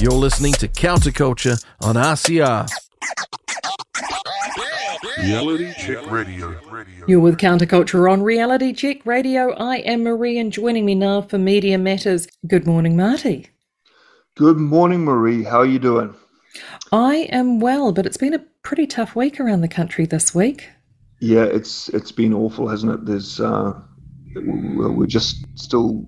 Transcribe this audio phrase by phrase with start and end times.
[0.00, 2.66] You're listening to Counterculture on RCR.
[5.18, 6.58] Reality Check Radio.
[7.06, 9.52] You're with Counterculture on Reality Check Radio.
[9.52, 12.26] I am Maree, and joining me now for Media Matters.
[12.46, 13.48] Good morning, Marty.
[14.36, 15.44] Good morning, Maree.
[15.44, 16.14] How are you doing?
[16.92, 20.66] I am well, but it's been a pretty tough week around the country this week.
[21.20, 23.04] Yeah, it's it's been awful, hasn't it?
[23.04, 23.78] There's uh,
[24.34, 26.06] we're just still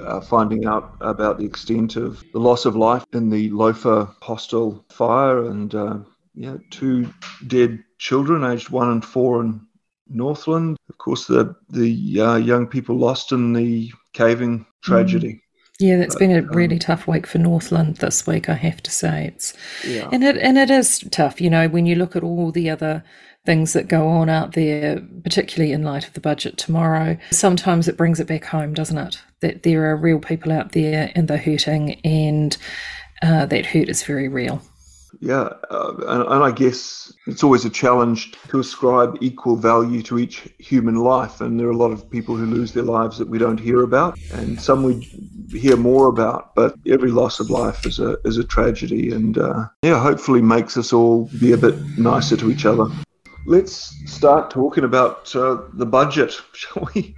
[0.00, 4.84] uh, finding out about the extent of the loss of life in the Loafers hostel
[4.90, 5.98] fire, and uh,
[6.34, 7.12] yeah, two
[7.46, 9.60] dead children, aged one and four, in
[10.08, 10.76] Northland.
[10.88, 15.40] Of course, the the uh, young people lost in the caving tragedy.
[15.80, 18.48] Yeah, that's been a really tough week for Northland this week.
[18.48, 19.54] I have to say, it's
[19.84, 20.08] Yeah.
[20.12, 21.40] and it and it is tough.
[21.40, 23.02] You know, when you look at all the other
[23.44, 27.96] things that go on out there, particularly in light of the budget tomorrow, sometimes it
[27.96, 29.20] brings it back home, doesn't it?
[29.40, 32.56] That there are real people out there and they're hurting, and
[33.22, 34.62] uh, that hurt is very real.
[35.20, 40.18] Yeah, uh, and, and I guess it's always a challenge to ascribe equal value to
[40.18, 41.40] each human life.
[41.40, 43.82] And there are a lot of people who lose their lives that we don't hear
[43.82, 44.94] about, and some we
[45.50, 46.54] hear more about.
[46.54, 50.76] But every loss of life is a is a tragedy, and uh, yeah, hopefully makes
[50.76, 52.86] us all be a bit nicer to each other.
[53.46, 57.14] Let's start talking about uh, the budget, shall we?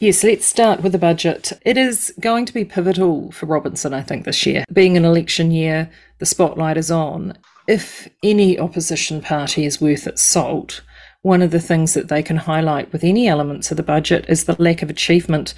[0.00, 1.52] Yes, let's start with the budget.
[1.66, 4.64] It is going to be pivotal for Robertson, I think, this year.
[4.72, 7.36] Being an election year, the spotlight is on.
[7.68, 10.82] If any opposition party is worth its salt,
[11.20, 14.44] one of the things that they can highlight with any elements of the budget is
[14.44, 15.52] the lack of achievement.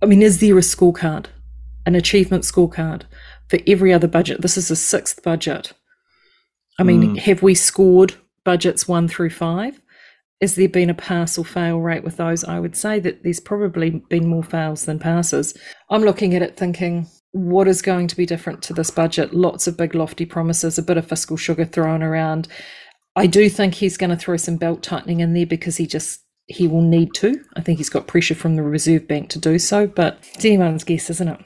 [0.00, 1.26] I mean, is there a scorecard,
[1.86, 3.02] an achievement scorecard
[3.48, 4.42] for every other budget?
[4.42, 5.72] This is the sixth budget.
[6.78, 8.14] I mean, have we scored
[8.48, 9.78] budgets one through five?
[10.40, 12.44] Has there been a pass or fail rate with those?
[12.44, 15.54] I would say that there's probably been more fails than passes.
[15.90, 19.34] I'm looking at it thinking, what is going to be different to this budget?
[19.34, 22.48] Lots of big, lofty promises, a bit of fiscal sugar thrown around.
[23.16, 26.22] I do think he's going to throw some belt tightening in there because he just
[26.46, 27.44] he will need to.
[27.54, 30.84] I think he's got pressure from the Reserve Bank to do so, but it's anyone's
[30.84, 31.40] guess, isn't it?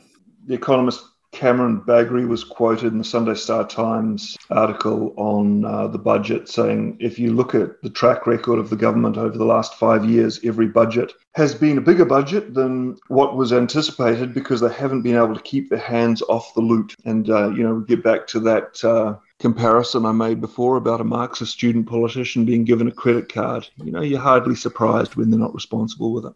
[0.47, 5.99] The economist Cameron Bagrie was quoted in the Sunday Star Times article on uh, the
[5.99, 9.75] budget saying if you look at the track record of the government over the last
[9.75, 14.73] five years, every budget has been a bigger budget than what was anticipated because they
[14.73, 16.95] haven't been able to keep their hands off the loot.
[17.07, 18.85] And, uh, you know, get back to that.
[18.85, 23.69] Uh, comparison I made before about a Marxist student politician being given a credit card.
[23.83, 26.35] You know, you're hardly surprised when they're not responsible with it.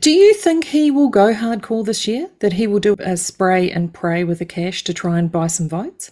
[0.00, 2.28] Do you think he will go hardcore this year?
[2.40, 5.46] That he will do a spray and pray with the cash to try and buy
[5.46, 6.10] some votes?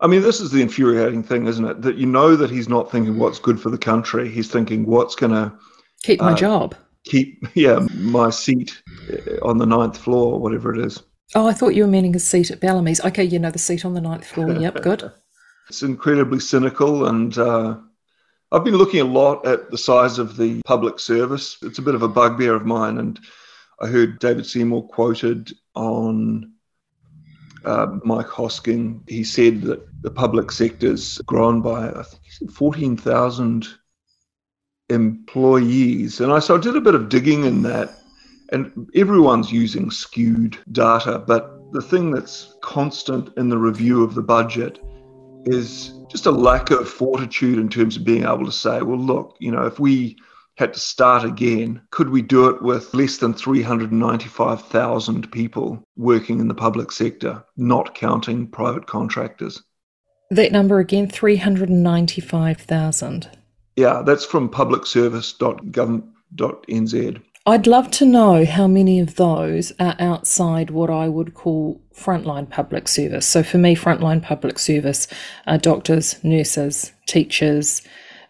[0.00, 1.82] I mean, this is the infuriating thing, isn't it?
[1.82, 4.30] That you know that he's not thinking what's good for the country.
[4.30, 5.52] He's thinking what's going to
[6.02, 6.74] Keep my Uh, job.
[7.04, 11.02] keep, yeah, my seat uh, on the ninth floor, whatever it is.
[11.34, 13.00] Oh, I thought you were meaning a seat at Bellamy's.
[13.04, 14.50] Okay, you know the seat on the ninth floor.
[14.52, 15.12] Yep, good.
[15.68, 17.76] It's incredibly cynical, and uh,
[18.52, 21.56] I've been looking a lot at the size of the public service.
[21.62, 23.20] It's a bit of a bugbear of mine, and
[23.80, 26.52] I heard David Seymour quoted on
[27.64, 29.08] uh, Mike Hosking.
[29.08, 33.68] He said that the public sector's grown by I think he said fourteen thousand
[34.88, 38.00] employees, and I so I did a bit of digging in that,
[38.50, 44.22] and everyone's using skewed data, but the thing that's constant in the review of the
[44.22, 44.80] budget
[45.46, 49.36] is just a lack of fortitude in terms of being able to say, well, look,
[49.38, 50.16] you know, if we
[50.56, 56.48] had to start again, could we do it with less than 395,000 people working in
[56.48, 59.62] the public sector, not counting private contractors?
[60.30, 63.30] That number again, 395,000.
[63.76, 67.22] Yeah, that's from publicservice.gov.nz.
[67.46, 72.48] I'd love to know how many of those are outside what I would call frontline
[72.48, 73.26] public service.
[73.26, 75.06] So for me, frontline public service
[75.46, 77.82] are doctors, nurses, teachers,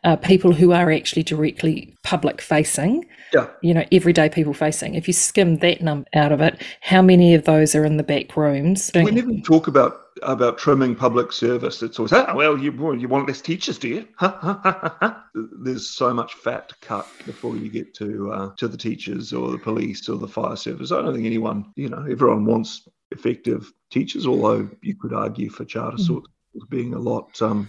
[0.02, 3.04] uh, people who are actually directly public facing,
[3.34, 3.46] Yeah.
[3.62, 4.94] you know, everyday people facing.
[4.94, 8.02] If you skim that number out of it, how many of those are in the
[8.02, 8.90] back rooms?
[8.90, 12.94] doing- Whenever you talk about about trimming public service, it's always, ah, well, you well,
[12.94, 14.08] you want less teachers, do you?
[15.62, 19.50] There's so much fat to cut before you get to uh, to the teachers or
[19.50, 20.92] the police or the fire service.
[20.92, 25.64] I don't think anyone, you know, everyone wants effective teachers, although you could argue for
[25.64, 26.26] charter schools
[26.68, 27.68] being a lot um,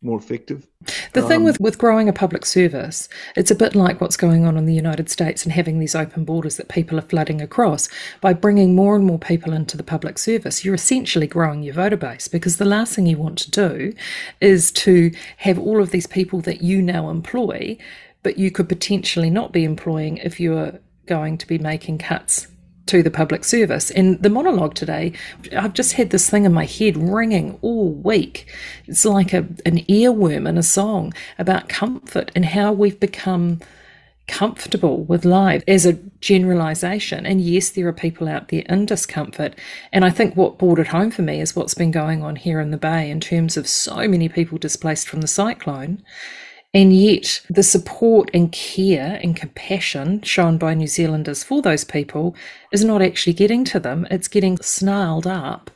[0.00, 0.66] more effective.
[1.12, 4.46] The thing Um, with, with growing a public service, it's a bit like what's going
[4.46, 7.88] on in the United States and having these open borders that people are flooding across.
[8.20, 11.96] By bringing more and more people into the public service, you're essentially growing your voter
[11.96, 13.92] base because the last thing you want to do
[14.40, 17.76] is to have all of these people that you now employ,
[18.22, 22.46] but you could potentially not be employing if you're going to be making cuts
[22.88, 23.90] to the public service.
[23.90, 25.12] And the monologue today,
[25.56, 28.52] I've just had this thing in my head ringing all week.
[28.86, 33.60] It's like a, an earworm in a song about comfort and how we've become
[34.28, 37.26] comfortable with life as a generalization.
[37.26, 39.56] And yes, there are people out there in discomfort.
[39.92, 42.60] And I think what brought it home for me is what's been going on here
[42.60, 46.02] in the Bay in terms of so many people displaced from the cyclone.
[46.74, 52.36] And yet, the support and care and compassion shown by New Zealanders for those people
[52.72, 54.06] is not actually getting to them.
[54.10, 55.70] It's getting snarled up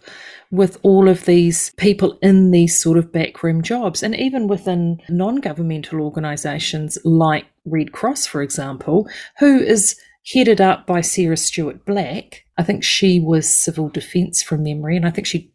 [0.50, 4.02] with all of these people in these sort of backroom jobs.
[4.02, 9.08] And even within non governmental organisations like Red Cross, for example,
[9.38, 9.98] who is
[10.32, 12.44] headed up by Sarah Stewart Black.
[12.58, 15.51] I think she was civil defence from memory, and I think she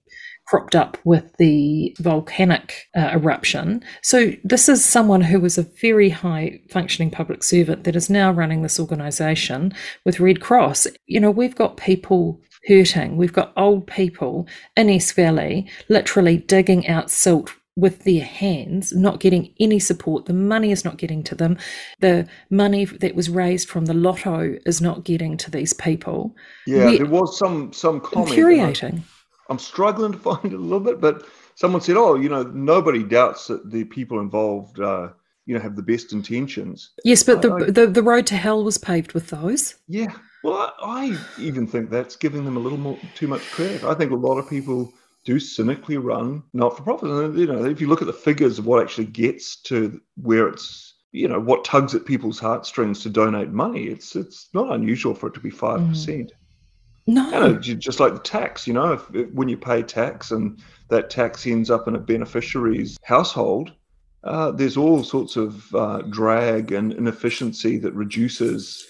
[0.48, 3.84] cropped up with the volcanic uh, eruption.
[4.02, 8.32] So, this is someone who was a very high functioning public servant that is now
[8.32, 9.74] running this organisation
[10.06, 10.88] with Red Cross.
[11.06, 13.18] You know, we've got people hurting.
[13.18, 19.20] We've got old people in Esk Valley literally digging out silt with their hands, not
[19.20, 20.26] getting any support.
[20.26, 21.58] The money is not getting to them.
[22.00, 26.36] The money that was raised from the lotto is not getting to these people.
[26.66, 28.30] Yeah, We're, there was some some comment.
[28.30, 29.04] Infuriating.
[29.50, 33.04] I'm struggling to find it a little bit, but someone said, "Oh, you know, nobody
[33.04, 35.10] doubts that the people involved, uh,
[35.46, 38.64] you know, have the best intentions." Yes, but the, I, the the road to hell
[38.64, 39.76] was paved with those.
[39.88, 40.14] Yeah,
[40.44, 43.84] well, I, I even think that's giving them a little more too much credit.
[43.84, 44.94] I think a lot of people
[45.26, 47.10] do cynically run not for profit.
[47.10, 50.48] And you know, if you look at the figures of what actually gets to where
[50.48, 55.14] it's you know what tugs at people's heartstrings to donate money, it's it's not unusual
[55.14, 55.90] for it to be five mm.
[57.08, 61.10] No, just like the tax, you know, if, if, when you pay tax and that
[61.10, 63.72] tax ends up in a beneficiary's household,
[64.26, 68.86] uh, there's all sorts of uh, drag and inefficiency that reduces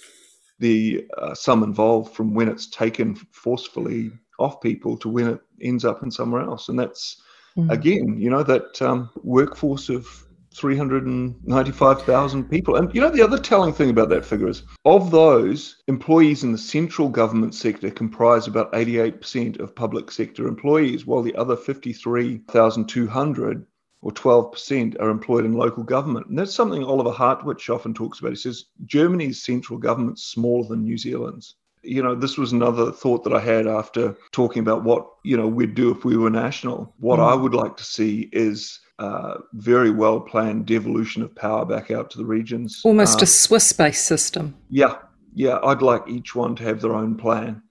[0.58, 5.86] the uh, sum involved from when it's taken forcefully off people to when it ends
[5.86, 6.69] up in somewhere else.
[6.69, 7.22] And that's,
[7.56, 7.69] mm.
[7.72, 10.26] again, you know, that um, workforce of
[10.57, 12.75] 395,000 people.
[12.75, 16.51] And you know, the other telling thing about that figure is of those, employees in
[16.51, 23.65] the central government sector comprise about 88% of public sector employees, while the other 53,200
[24.01, 26.27] or 12% are employed in local government.
[26.27, 28.31] And that's something Oliver Hartwich often talks about.
[28.31, 33.24] He says Germany's central government's smaller than New Zealand's you know, this was another thought
[33.24, 36.94] that I had after talking about what, you know, we'd do if we were national.
[36.98, 37.31] What mm.
[37.31, 42.09] I would like to see is a very well planned devolution of power back out
[42.11, 42.81] to the regions.
[42.83, 44.55] Almost uh, a Swiss based system.
[44.69, 44.97] Yeah.
[45.33, 45.59] Yeah.
[45.63, 47.61] I'd like each one to have their own plan.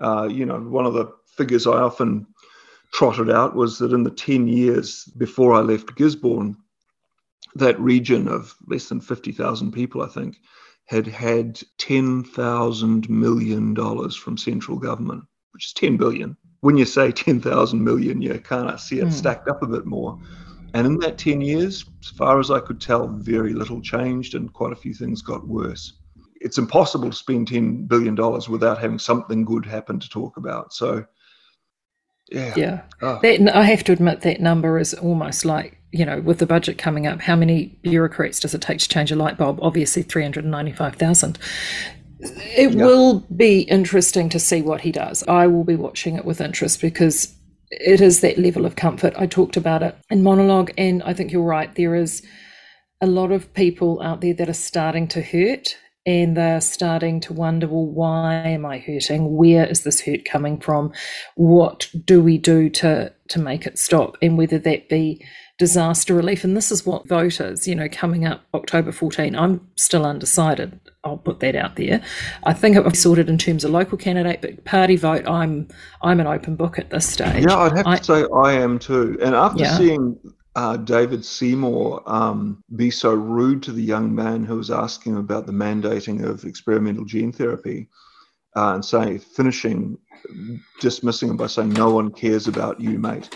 [0.00, 2.26] Uh, you know, one of the figures I often
[2.92, 6.56] trotted out was that in the 10 years before I left Gisborne,
[7.54, 10.36] that region of less than 50,000 people, I think,
[10.86, 16.36] had had $10,000 million from central government, which is 10 billion.
[16.60, 19.12] When you say 10,000 million, you kind of see it mm.
[19.12, 20.18] stacked up a bit more.
[20.74, 24.52] And in that 10 years, as far as I could tell, very little changed and
[24.52, 25.94] quite a few things got worse.
[26.40, 28.14] It's impossible to spend $10 billion
[28.48, 30.72] without having something good happen to talk about.
[30.72, 31.04] So,
[32.30, 32.54] yeah.
[32.56, 32.82] Yeah.
[33.02, 33.18] Oh.
[33.22, 36.78] That, I have to admit that number is almost like you know, with the budget
[36.78, 39.58] coming up, how many bureaucrats does it take to change a light bulb?
[39.60, 41.38] Obviously, 395,000.
[42.20, 45.24] It will be interesting to see what he does.
[45.26, 47.34] I will be watching it with interest because
[47.70, 49.14] it is that level of comfort.
[49.16, 51.74] I talked about it in monologue, and I think you're right.
[51.74, 52.22] There is
[53.00, 57.32] a lot of people out there that are starting to hurt and they're starting to
[57.32, 60.92] wonder well why am i hurting where is this hurt coming from
[61.36, 65.24] what do we do to to make it stop and whether that be
[65.60, 66.42] disaster relief.
[66.42, 70.80] And this is what voters, you know, coming up October 14, I'm still undecided.
[71.04, 72.02] I'll put that out there.
[72.44, 75.68] I think it was sorted in terms of local candidate, but party vote, I'm
[76.02, 77.44] I'm an open book at this stage.
[77.44, 79.18] Yeah, I'd have I, to say I am too.
[79.22, 79.76] And after yeah.
[79.76, 80.18] seeing
[80.56, 85.44] uh, David Seymour um, be so rude to the young man who was asking about
[85.44, 87.86] the mandating of experimental gene therapy,
[88.56, 89.98] uh, and saying finishing
[90.80, 93.28] dismissing him by saying no one cares about you, mate.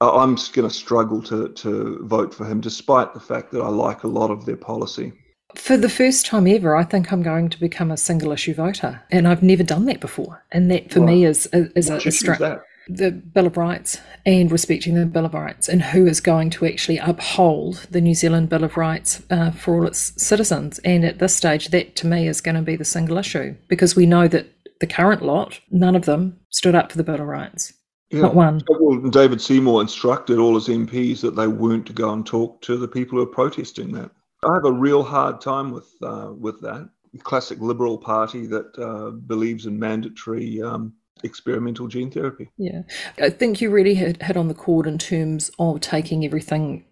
[0.00, 4.02] I'm going to struggle to to vote for him, despite the fact that I like
[4.02, 5.12] a lot of their policy.
[5.56, 9.02] For the first time ever, I think I'm going to become a single issue voter,
[9.10, 10.42] and I've never done that before.
[10.52, 14.94] And that for me is is, a, a stra- the Bill of Rights and respecting
[14.94, 18.64] the Bill of Rights, and who is going to actually uphold the New Zealand Bill
[18.64, 20.78] of Rights uh, for all its citizens.
[20.80, 23.96] And at this stage, that to me is going to be the single issue because
[23.96, 24.46] we know that
[24.80, 27.74] the current lot, none of them stood up for the Bill of Rights.
[28.10, 28.22] Yeah.
[28.22, 28.60] Not one.
[28.68, 32.76] Well, David Seymour instructed all his MPs that they weren't to go and talk to
[32.76, 34.10] the people who are protesting that.
[34.44, 36.88] I have a real hard time with uh, with that.
[37.22, 42.50] classic liberal party that uh, believes in mandatory um, experimental gene therapy.
[42.56, 42.82] Yeah,
[43.20, 46.84] I think you really hit, hit on the chord in terms of taking everything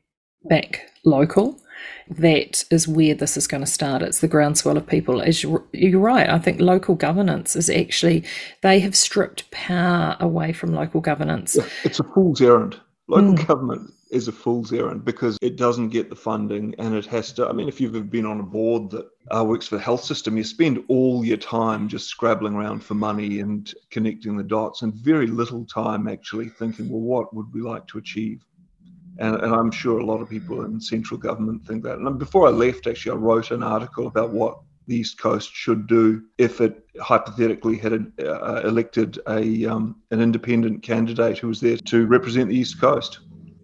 [0.44, 1.60] back local.
[2.08, 4.02] That is where this is going to start.
[4.02, 5.20] It's the groundswell of people.
[5.20, 5.64] As you're,
[6.00, 8.25] right, I think local governance is actually
[8.62, 11.58] they have stripped power away from local governance.
[11.85, 12.80] It's a fool's errand.
[13.08, 13.47] Local mm.
[13.47, 17.47] government is a fool's errand because it doesn't get the funding and it has to.
[17.47, 20.04] I mean, if you've ever been on a board that uh, works for the health
[20.04, 24.82] system, you spend all your time just scrabbling around for money and connecting the dots
[24.82, 28.44] and very little time actually thinking, well, what would we like to achieve?
[29.18, 31.98] And, and I'm sure a lot of people in central government think that.
[31.98, 35.87] And before I left, actually, I wrote an article about what the East Coast should
[35.87, 41.76] do if it hypothetically had uh, elected a um, an independent candidate who was there
[41.76, 43.20] to represent the East Coast.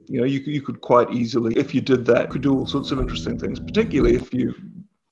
[0.06, 2.90] You know, you, you could quite easily, if you did that, could do all sorts
[2.90, 4.54] of interesting things, particularly if you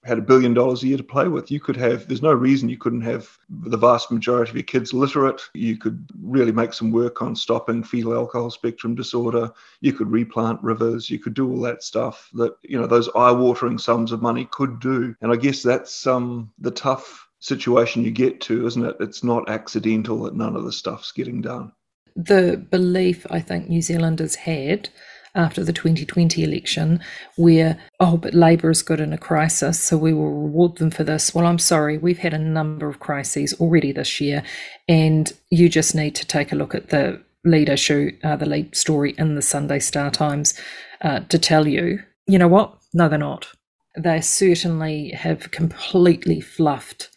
[0.05, 2.69] had a billion dollars a year to play with, you could have, there's no reason
[2.69, 5.41] you couldn't have the vast majority of your kids literate.
[5.55, 9.53] You could really make some work on stopping fetal alcohol spectrum disorder.
[9.81, 11.09] You could replant rivers.
[11.09, 14.49] You could do all that stuff that, you know, those eye watering sums of money
[14.51, 15.15] could do.
[15.21, 18.97] And I guess that's um, the tough situation you get to, isn't it?
[18.99, 21.73] It's not accidental that none of the stuff's getting done.
[22.17, 24.91] The belief I think New Zealanders had
[25.35, 27.01] after the 2020 election
[27.37, 31.05] where, oh, but Labour is good in a crisis, so we will reward them for
[31.05, 31.35] this.
[31.35, 34.43] Well, I'm sorry, we've had a number of crises already this year,
[34.89, 38.77] and you just need to take a look at the lead issue, uh, the lead
[38.77, 40.55] story in the Sunday Star Times
[41.01, 42.77] uh, to tell you, you know what?
[42.95, 43.49] No, they're not.
[43.97, 47.11] They certainly have completely fluffed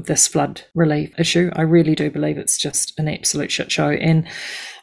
[0.00, 1.50] this flood relief issue.
[1.54, 3.90] I really do believe it's just an absolute shit show.
[3.90, 4.26] And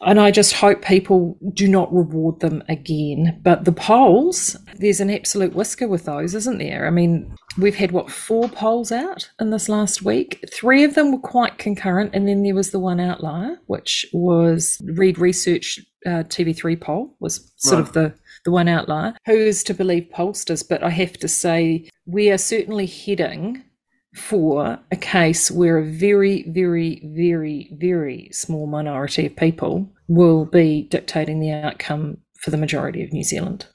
[0.01, 3.39] and I just hope people do not reward them again.
[3.43, 6.87] But the polls, there's an absolute whisker with those, isn't there?
[6.87, 10.43] I mean, we've had what four polls out in this last week.
[10.51, 14.81] Three of them were quite concurrent, and then there was the one outlier, which was
[14.83, 17.87] Reid Research uh, TV3 poll was sort right.
[17.87, 18.13] of the
[18.43, 19.13] the one outlier.
[19.25, 20.67] Who is to believe pollsters?
[20.67, 23.63] But I have to say, we are certainly heading
[24.13, 30.83] for a case where a very, very, very, very small minority of people will be
[30.83, 33.67] dictating the outcome for the majority of New Zealand.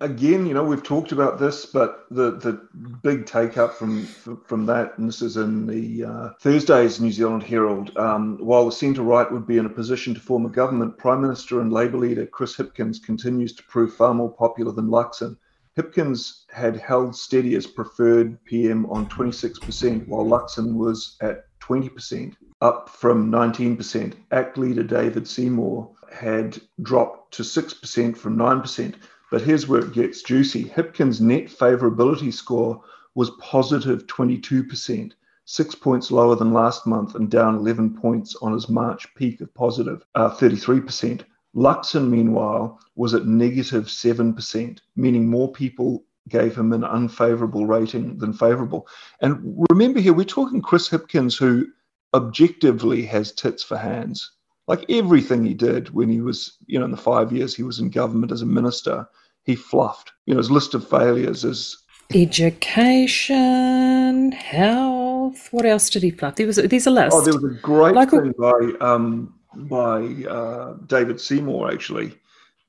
[0.00, 2.60] Again, you know, we've talked about this, but the, the
[3.02, 7.42] big take up from from that, and this is in the uh, Thursday's New Zealand
[7.42, 10.98] Herald, um, while the centre right would be in a position to form a government,
[10.98, 15.38] Prime Minister and Labour leader Chris Hipkins continues to prove far more popular than Luxon
[15.76, 22.88] Hipkins had held steady as preferred PM on 26%, while Luxon was at 20%, up
[22.88, 24.14] from 19%.
[24.30, 28.94] ACT leader David Seymour had dropped to 6% from 9%.
[29.30, 30.64] But here's where it gets juicy.
[30.64, 32.82] Hipkins' net favourability score
[33.14, 35.12] was positive 22%,
[35.44, 39.52] six points lower than last month and down 11 points on his March peak of
[39.52, 41.22] positive uh, 33%.
[41.56, 48.32] Luxon, meanwhile, was at negative 7%, meaning more people gave him an unfavorable rating than
[48.32, 48.86] favorable.
[49.20, 51.66] And remember here, we're talking Chris Hipkins, who
[52.14, 54.32] objectively has tits for hands.
[54.68, 57.78] Like everything he did when he was, you know, in the five years he was
[57.78, 59.08] in government as a minister,
[59.44, 60.10] he fluffed.
[60.26, 61.78] You know, his list of failures is
[62.12, 63.12] education,
[64.32, 65.48] health.
[65.52, 66.34] What else did he fluff?
[66.34, 67.14] There was there's a list.
[67.16, 68.20] Oh, there was a great Local...
[68.22, 69.35] thing by um,
[69.68, 72.12] by uh, David Seymour actually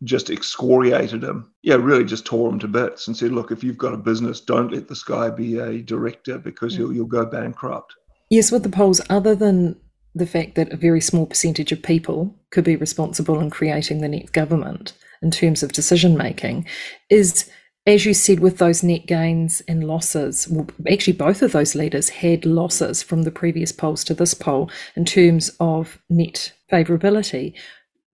[0.03, 1.51] just excoriated him.
[1.63, 4.41] Yeah, really just tore him to bits and said, "Look, if you've got a business,
[4.41, 7.96] don't let this guy be a director because you'll you'll go bankrupt."
[8.29, 9.75] Yes, with the polls, other than
[10.13, 14.08] the fact that a very small percentage of people could be responsible in creating the
[14.08, 16.65] next government in terms of decision making,
[17.10, 17.50] is
[17.88, 22.10] as you said, with those net gains and losses, well, actually, both of those leaders
[22.10, 27.54] had losses from the previous polls to this poll in terms of net favourability.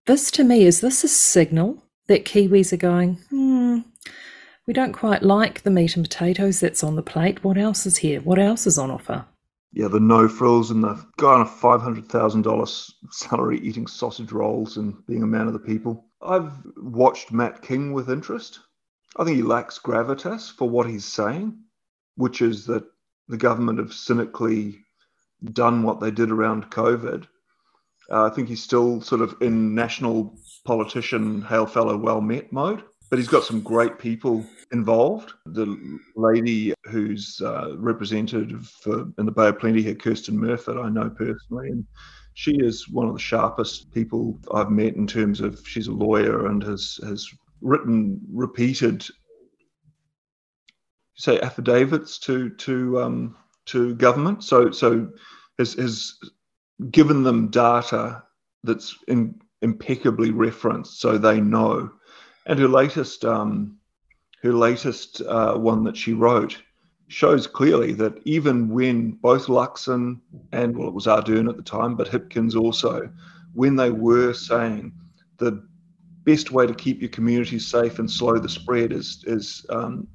[0.05, 3.79] This, to me, is this a signal that Kiwis are going, hmm,
[4.65, 7.43] we don't quite like the meat and potatoes that's on the plate.
[7.43, 8.21] What else is here?
[8.21, 9.25] What else is on offer?
[9.73, 14.95] Yeah, the no frills and the guy on a $500,000 salary eating sausage rolls and
[15.07, 16.05] being a man of the people.
[16.21, 18.59] I've watched Matt King with interest.
[19.17, 21.57] I think he lacks gravitas for what he's saying,
[22.15, 22.83] which is that
[23.27, 24.79] the government have cynically
[25.51, 27.27] done what they did around COVID.
[28.11, 32.83] Uh, I think he's still sort of in national politician, hail fellow, well met mode,
[33.09, 35.33] but he's got some great people involved.
[35.45, 40.89] The lady who's uh, representative for, in the Bay of Plenty here, Kirsten Murfitt, I
[40.89, 41.85] know personally, and
[42.33, 46.47] she is one of the sharpest people I've met in terms of she's a lawyer
[46.47, 47.29] and has has
[47.61, 49.05] written repeated
[51.15, 54.43] say affidavits to to um, to government.
[54.43, 55.09] So so
[55.59, 56.17] has, has
[56.91, 58.23] given them data
[58.63, 61.91] that's in, impeccably referenced, so they know.
[62.45, 63.77] And her latest um,
[64.41, 66.61] her latest uh, one that she wrote
[67.07, 70.19] shows clearly that even when both Luxon
[70.51, 73.09] and well, it was Ardern at the time, but Hipkins also,
[73.53, 74.91] when they were saying
[75.37, 75.65] the
[76.23, 80.07] best way to keep your community safe and slow the spread is is um,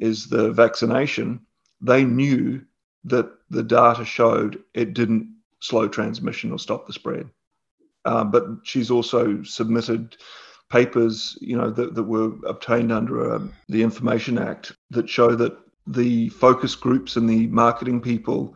[0.00, 1.40] is the vaccination,
[1.80, 2.62] they knew
[3.04, 7.28] that the data showed it didn't slow transmission or stop the spread.
[8.04, 10.16] Uh, but she's also submitted
[10.70, 15.56] papers, you know, that, that were obtained under um, the Information Act that show that
[15.86, 18.54] the focus groups and the marketing people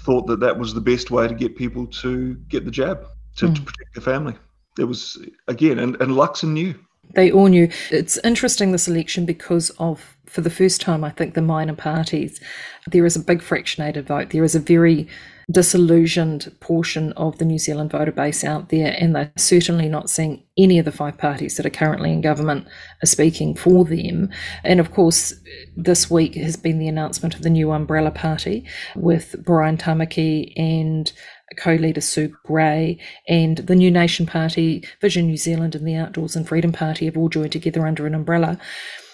[0.00, 3.04] thought that that was the best way to get people to get the jab
[3.36, 3.54] to, mm.
[3.54, 4.34] to protect their family.
[4.78, 6.74] It was again, and, and Luxon knew.
[7.14, 7.68] They all knew.
[7.90, 12.40] It's interesting this election because of, for the first time, I think the minor parties,
[12.86, 14.30] there is a big fractionated vote.
[14.30, 15.08] There is a very
[15.50, 20.42] disillusioned portion of the New Zealand voter base out there, and they're certainly not seeing
[20.58, 22.66] any of the five parties that are currently in government
[23.02, 24.28] are speaking for them.
[24.62, 25.32] And of course,
[25.76, 31.10] this week has been the announcement of the new umbrella party with Brian Tamaki and
[31.56, 36.46] co-leader Sue Gray and the New Nation Party, Vision New Zealand and the Outdoors and
[36.46, 38.58] Freedom Party have all joined together under an umbrella.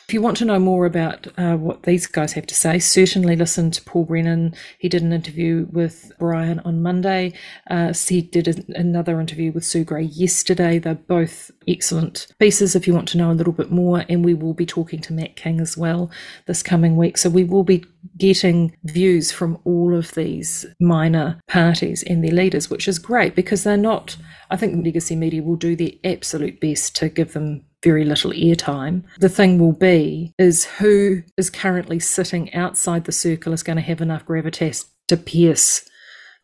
[0.06, 3.36] If you want to know more about uh, what these guys have to say, certainly
[3.36, 4.54] listen to Paul Brennan.
[4.78, 7.32] He did an interview with Brian on Monday.
[7.70, 10.78] Uh, he did a, another interview with Sue Gray yesterday.
[10.78, 14.04] They're both excellent pieces if you want to know a little bit more.
[14.06, 16.10] And we will be talking to Matt King as well
[16.44, 17.16] this coming week.
[17.16, 17.86] So we will be
[18.18, 23.64] getting views from all of these minor parties and their leaders, which is great because
[23.64, 24.18] they're not,
[24.50, 29.04] I think legacy media will do their absolute best to give them very little airtime.
[29.20, 33.82] The thing will be is who is currently sitting outside the circle is going to
[33.82, 35.88] have enough gravitas to pierce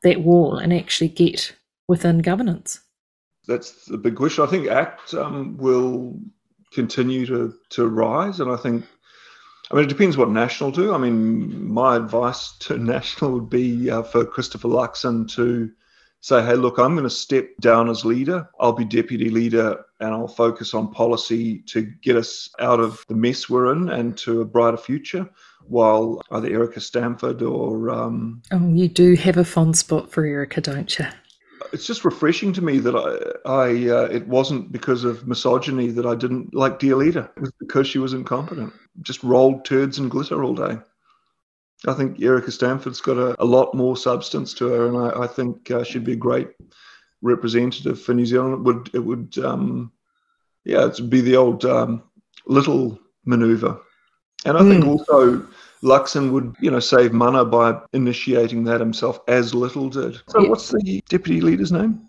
[0.02, 1.56] that wall and actually get
[1.88, 2.80] within governance.
[3.48, 4.44] That's the big question.
[4.44, 6.20] I think ACT um, will
[6.72, 8.84] continue to, to rise, and I think
[9.70, 10.92] I mean, it depends what National do.
[10.92, 15.70] I mean, my advice to National would be uh, for Christopher Luxon to
[16.20, 18.48] say, hey, look, I'm going to step down as leader.
[18.60, 23.14] I'll be deputy leader and I'll focus on policy to get us out of the
[23.14, 25.28] mess we're in and to a brighter future.
[25.66, 27.90] While either Erica Stanford or.
[27.90, 31.06] Um, oh, you do have a fond spot for Erica, don't you?
[31.72, 36.06] It's just refreshing to me that I, I uh, it wasn't because of misogyny that
[36.06, 37.30] I didn't like Dear Leader.
[37.36, 38.72] It was because she was incompetent.
[39.02, 40.78] Just rolled turds and glitter all day.
[41.86, 45.26] I think Erica Stanford's got a, a lot more substance to her, and I, I
[45.26, 46.48] think uh, she'd be a great
[47.22, 48.54] representative for New Zealand.
[48.54, 49.92] It would, it would, um,
[50.64, 52.02] yeah, it would be the old um,
[52.46, 53.78] little manoeuvre,
[54.44, 54.70] and I mm.
[54.70, 54.90] think hmm.
[54.90, 55.46] also
[55.82, 60.20] Luxon would, you know, save mana by initiating that himself, as Little did.
[60.28, 62.06] So, what's the deputy leader's name?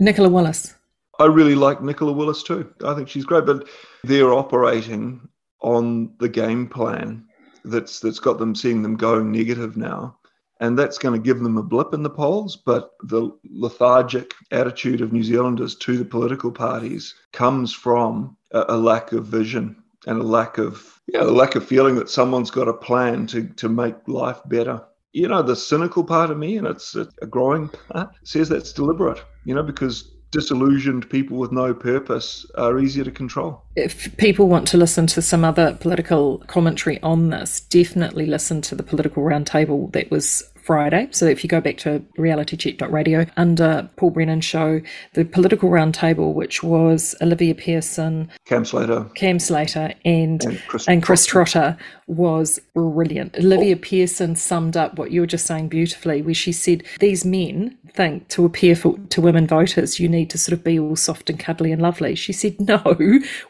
[0.00, 0.74] Nicola Willis.
[1.20, 2.72] I really like Nicola Willis too.
[2.84, 3.68] I think she's great, but
[4.02, 5.28] they're operating
[5.60, 7.24] on the game plan
[7.64, 10.16] that's that's got them seeing them going negative now.
[10.60, 12.56] And that's going to give them a blip in the polls.
[12.56, 18.76] But the lethargic attitude of New Zealanders to the political parties comes from a, a
[18.76, 22.68] lack of vision and a lack of yeah, a lack of feeling that someone's got
[22.68, 24.82] a plan to to make life better.
[25.12, 29.22] You know, the cynical part of me, and it's a growing part, says that's deliberate.
[29.44, 33.62] You know, because disillusioned people with no purpose are easier to control.
[33.76, 38.74] If people want to listen to some other political commentary on this, definitely listen to
[38.74, 41.08] the political roundtable that was Friday.
[41.10, 44.80] So if you go back to realitycheck.radio under Paul Brennan show,
[45.12, 51.02] the political roundtable, which was Olivia Pierson, Cam Slater, Cam Slater, and and Chris, and
[51.02, 53.36] Chris Trotter was brilliant.
[53.36, 53.78] Olivia oh.
[53.80, 58.28] Pierson summed up what you were just saying beautifully, where she said these men think
[58.28, 61.38] to appear for, to women voters, you need to sort of be all soft and
[61.38, 62.14] cuddly and lovely.
[62.14, 62.96] She said, no,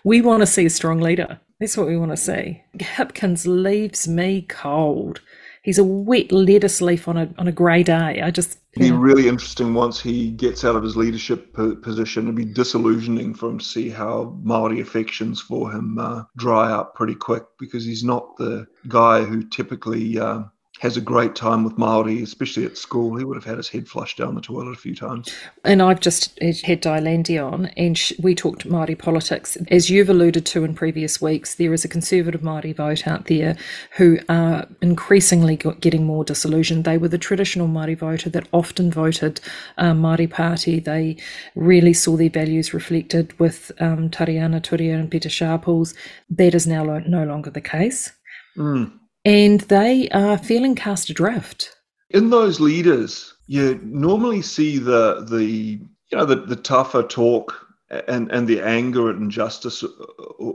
[0.04, 1.40] we want to see a strong leader.
[1.60, 2.62] That's what we want to see.
[2.78, 5.20] Hipkins leaves me cold
[5.64, 8.20] he's a wet lettuce leaf on a on a grey day.
[8.22, 12.24] I just be really interesting once he gets out of his leadership position.
[12.24, 16.94] It'd be disillusioning for him to see how Maori affections for him uh, dry up
[16.94, 20.42] pretty quick because he's not the guy who typically uh,
[20.84, 23.16] has a great time with Maori, especially at school.
[23.16, 25.34] He would have had his head flushed down the toilet a few times.
[25.64, 29.56] And I've just had Dialandi on, and we talked Maori politics.
[29.70, 33.56] As you've alluded to in previous weeks, there is a conservative Maori vote out there
[33.92, 36.84] who are increasingly getting more disillusioned.
[36.84, 39.40] They were the traditional Maori voter that often voted
[39.78, 40.80] um, Maori Party.
[40.80, 41.16] They
[41.54, 45.94] really saw their values reflected with um, Tariana Turia and Peter Sharples.
[46.28, 48.12] That is now no longer the case.
[48.58, 48.98] Mm.
[49.24, 51.76] And they are feeling cast adrift.
[52.10, 57.66] In those leaders, you normally see the the you know the, the tougher talk
[58.08, 59.88] and and the anger and injustice or,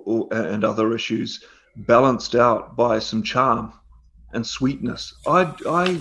[0.06, 1.44] or, and other issues
[1.76, 3.74] balanced out by some charm
[4.34, 5.14] and sweetness.
[5.28, 6.00] I I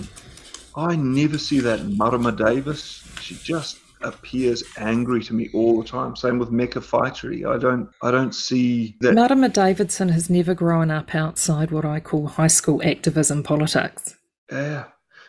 [0.75, 3.03] I never see that Marama Davis.
[3.21, 6.15] She just appears angry to me all the time.
[6.15, 7.45] Same with Meka Whaitiri.
[7.45, 11.99] I don't I don't see that Marama Davidson has never grown up outside what I
[11.99, 14.15] call high school activism politics.
[14.51, 14.85] Yeah.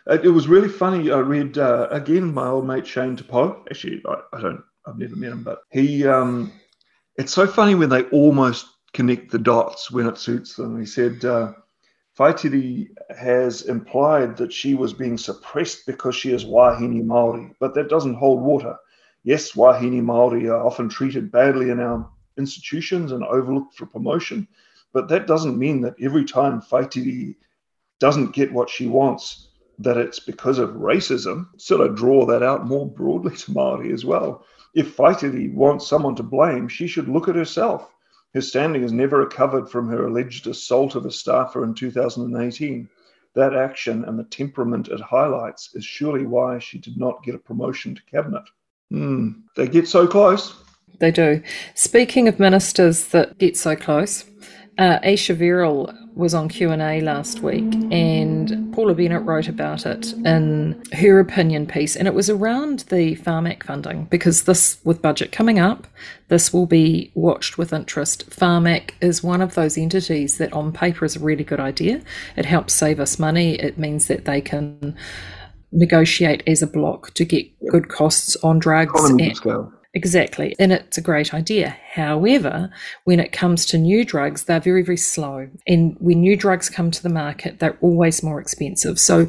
[0.06, 1.10] It, it was really funny.
[1.10, 3.62] I read uh, again my old mate Shane Te Pou.
[3.70, 6.52] Actually, I, I don't I've never met him, but he um
[7.16, 10.78] it's so funny when they almost connect the dots when it suits them.
[10.78, 11.52] He said uh,
[12.20, 17.88] Whaitiri has implied that she was being suppressed because she is Wahine Maori, but that
[17.88, 18.76] doesn't hold water.
[19.22, 22.06] Yes, Wahine Maori are often treated badly in our
[22.36, 24.46] institutions and overlooked for promotion,
[24.92, 27.36] but that doesn't mean that every time Whaitiri
[28.00, 31.46] doesn't get what she wants, that it's because of racism.
[31.56, 34.44] Sort of draw that out more broadly to Maori as well.
[34.74, 37.90] If Whaitiri wants someone to blame, she should look at herself
[38.34, 42.88] her standing has never recovered from her alleged assault of a staffer in 2018.
[43.34, 47.38] That action and the temperament it highlights is surely why she did not get a
[47.38, 48.44] promotion to cabinet.
[48.90, 50.54] Hmm, they get so close.
[50.98, 51.42] They do.
[51.74, 54.24] Speaking of ministers that get so close,
[54.78, 60.82] uh, Ayesha Verrall was on Q&A last week and Paula Bennett wrote about it in
[60.92, 65.58] her opinion piece and it was around the Pharmac funding because this with budget coming
[65.58, 65.86] up
[66.28, 68.30] this will be watched with interest.
[68.30, 72.00] Pharmac is one of those entities that on paper is a really good idea.
[72.36, 73.54] It helps save us money.
[73.54, 74.96] It means that they can
[75.72, 79.10] negotiate as a block to get good costs on drugs.
[79.10, 79.72] and, scale.
[79.92, 80.54] Exactly.
[80.60, 81.76] And it's a great idea.
[81.94, 82.70] However,
[83.04, 85.48] when it comes to new drugs, they're very, very slow.
[85.66, 89.00] And when new drugs come to the market, they're always more expensive.
[89.00, 89.28] So,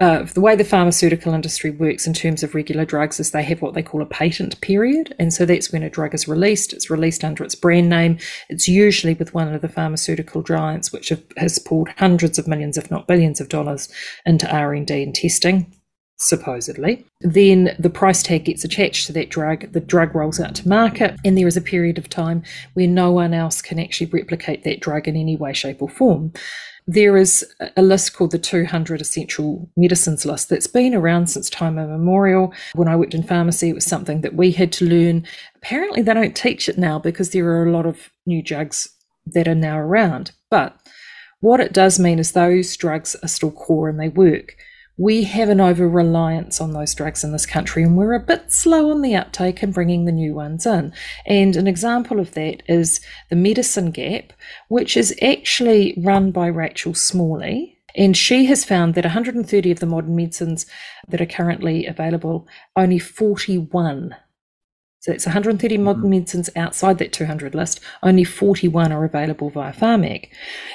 [0.00, 3.60] uh, the way the pharmaceutical industry works in terms of regular drugs is they have
[3.60, 5.14] what they call a patent period.
[5.18, 6.72] And so that's when a drug is released.
[6.72, 8.16] It's released under its brand name.
[8.48, 12.78] It's usually with one of the pharmaceutical giants, which have, has poured hundreds of millions,
[12.78, 13.90] if not billions of dollars
[14.24, 15.70] into R&D and testing
[16.20, 17.04] supposedly.
[17.22, 21.18] Then the price tag gets attached to that drug, the drug rolls out to market,
[21.24, 22.42] and there is a period of time
[22.74, 26.32] where no one else can actually replicate that drug in any way, shape, or form.
[26.86, 27.44] There is
[27.76, 32.52] a list called the 200 Essential Medicines list that's been around since time immemorial.
[32.74, 35.26] When I worked in pharmacy, it was something that we had to learn.
[35.56, 38.90] Apparently, they don't teach it now because there are a lot of new drugs
[39.26, 40.32] that are now around.
[40.50, 40.76] But
[41.40, 44.56] what it does mean is those drugs are still core and they work
[45.00, 48.52] we have an over reliance on those drugs in this country, and we're a bit
[48.52, 50.92] slow on the uptake and bringing the new ones in.
[51.24, 54.34] And an example of that is the Medicine Gap,
[54.68, 57.78] which is actually run by Rachel Smalley.
[57.94, 60.66] And she has found that 130 of the modern medicines
[61.08, 64.14] that are currently available, only 41
[65.00, 66.10] so it's 130 modern mm-hmm.
[66.10, 67.80] medicines outside that 200 list.
[68.02, 70.28] Only 41 are available via Pharmac.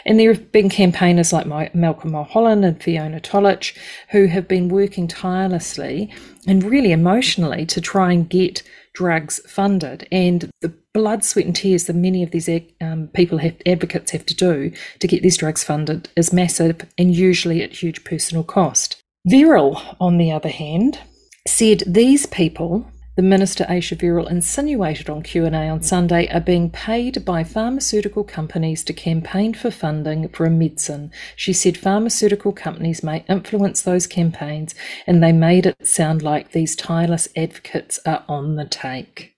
[0.03, 3.77] And there have been campaigners like My- Malcolm Mulholland and Fiona Tolich
[4.09, 6.11] who have been working tirelessly
[6.47, 10.07] and really emotionally to try and get drugs funded.
[10.11, 12.49] And the blood, sweat, and tears that many of these
[12.81, 17.13] um, people have advocates have to do to get these drugs funded is massive and
[17.13, 18.99] usually at huge personal cost.
[19.29, 20.99] Verrall, on the other hand,
[21.47, 27.23] said these people the Minister Ayesha Verrall insinuated on Q&A on Sunday are being paid
[27.23, 31.11] by pharmaceutical companies to campaign for funding for a medicine.
[31.37, 34.75] She said pharmaceutical companies may influence those campaigns
[35.07, 39.35] and they made it sound like these tireless advocates are on the take.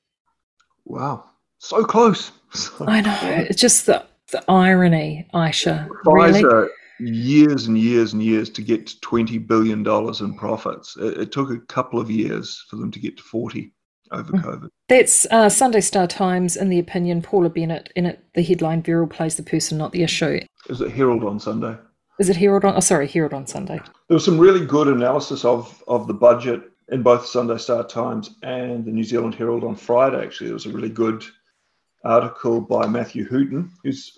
[0.85, 1.25] Wow.
[1.59, 2.31] So close.
[2.53, 3.19] So I know.
[3.21, 5.87] It's just the, the irony, Ayesha.
[6.03, 6.69] Pfizer, really?
[6.99, 10.97] Years and years and years to get to $20 billion in profits.
[10.97, 13.71] It, it, took a couple of years for them to get to 40
[14.11, 14.43] over mm.
[14.43, 14.69] COVID.
[14.87, 17.91] That's uh, Sunday Star Times in the opinion, Paula Bennett.
[17.95, 20.39] In it, the headline, Verrall plays the person, not the issue.
[20.69, 21.77] Is it Herald on Sunday?
[22.19, 22.75] Is it Herald on?
[22.75, 23.79] Oh, sorry, Herald on Sunday.
[24.07, 28.35] There was some really good analysis of, of the budget in both Sunday Star Times
[28.43, 30.23] and the New Zealand Herald on Friday.
[30.23, 31.23] Actually, there was a really good
[32.03, 34.17] article by Matthew Hooton, who's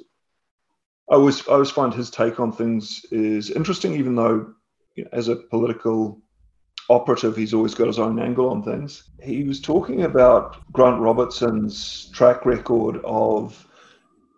[1.10, 4.54] I always I always find his take on things is interesting, even though
[4.95, 6.22] you know, as a political
[6.89, 9.04] operative, he's always got his own angle on things.
[9.22, 13.67] He was talking about Grant Robertson's track record of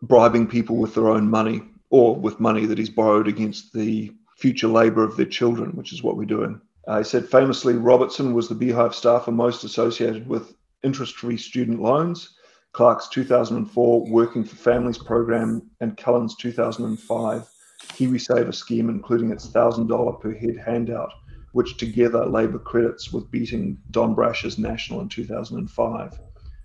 [0.01, 4.67] bribing people with their own money or with money that he's borrowed against the future
[4.67, 6.60] labour of their children, which is what we're doing.
[6.88, 11.81] Uh, he said famously, Robertson was the Beehive staffer most associated with interest free student
[11.81, 12.34] loans
[12.73, 17.47] Clark's 2004 Working for Families program and Cullen's 2005
[17.89, 21.12] KiwiSaver scheme, including its $1,000 per head handout,
[21.51, 26.19] which together Labour credits with beating Don Brash's National in 2005.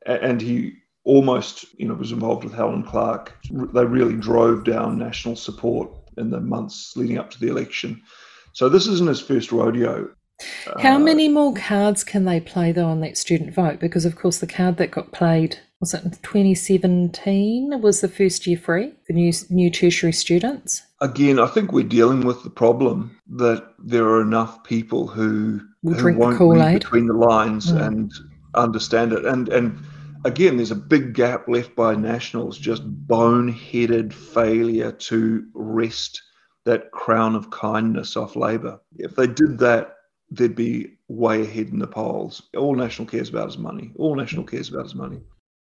[0.06, 3.36] And he almost, you know, was involved with Helen Clark.
[3.50, 8.02] They really drove down national support in the months leading up to the election.
[8.52, 10.08] So this isn't his first rodeo.
[10.80, 13.80] How uh, many more cards can they play though on that student vote?
[13.80, 18.46] Because of course the card that got played was it in 2017 was the first
[18.46, 20.82] year free for new new tertiary students.
[21.00, 25.94] Again, I think we're dealing with the problem that there are enough people who, will
[25.94, 27.86] who drink won't the read between the lines Mm.
[27.86, 28.12] and
[28.54, 29.24] understand it.
[29.24, 29.78] And and
[30.24, 36.22] again, there's a big gap left by Nationals, just boneheaded failure to wrest
[36.64, 38.80] that crown of kindness off Labor.
[38.96, 39.95] If they did that,
[40.30, 42.42] they'd be way ahead in the polls.
[42.56, 43.92] All National cares about is money.
[43.96, 45.20] All National cares about is money.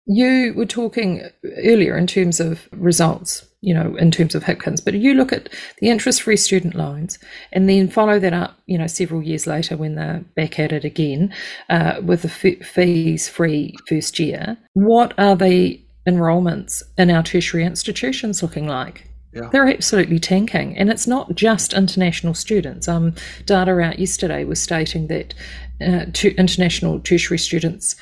[0.10, 1.28] You were talking
[1.66, 5.50] earlier in terms of results, you know, in terms of Hipkins, but you look at
[5.80, 7.20] the interest free student loans
[7.52, 10.86] and then follow that up, you know, several years later when they're back at it
[10.86, 11.34] again
[11.70, 14.58] uh, with the f- fees free first year.
[14.74, 19.07] What are the enrolments in our tertiary institutions looking like?
[19.34, 19.50] Yeah.
[19.52, 22.88] They're absolutely tanking, and it's not just international students.
[22.88, 23.14] Um,
[23.46, 25.34] data out yesterday was stating that
[25.82, 26.06] uh,
[26.38, 27.96] international tertiary students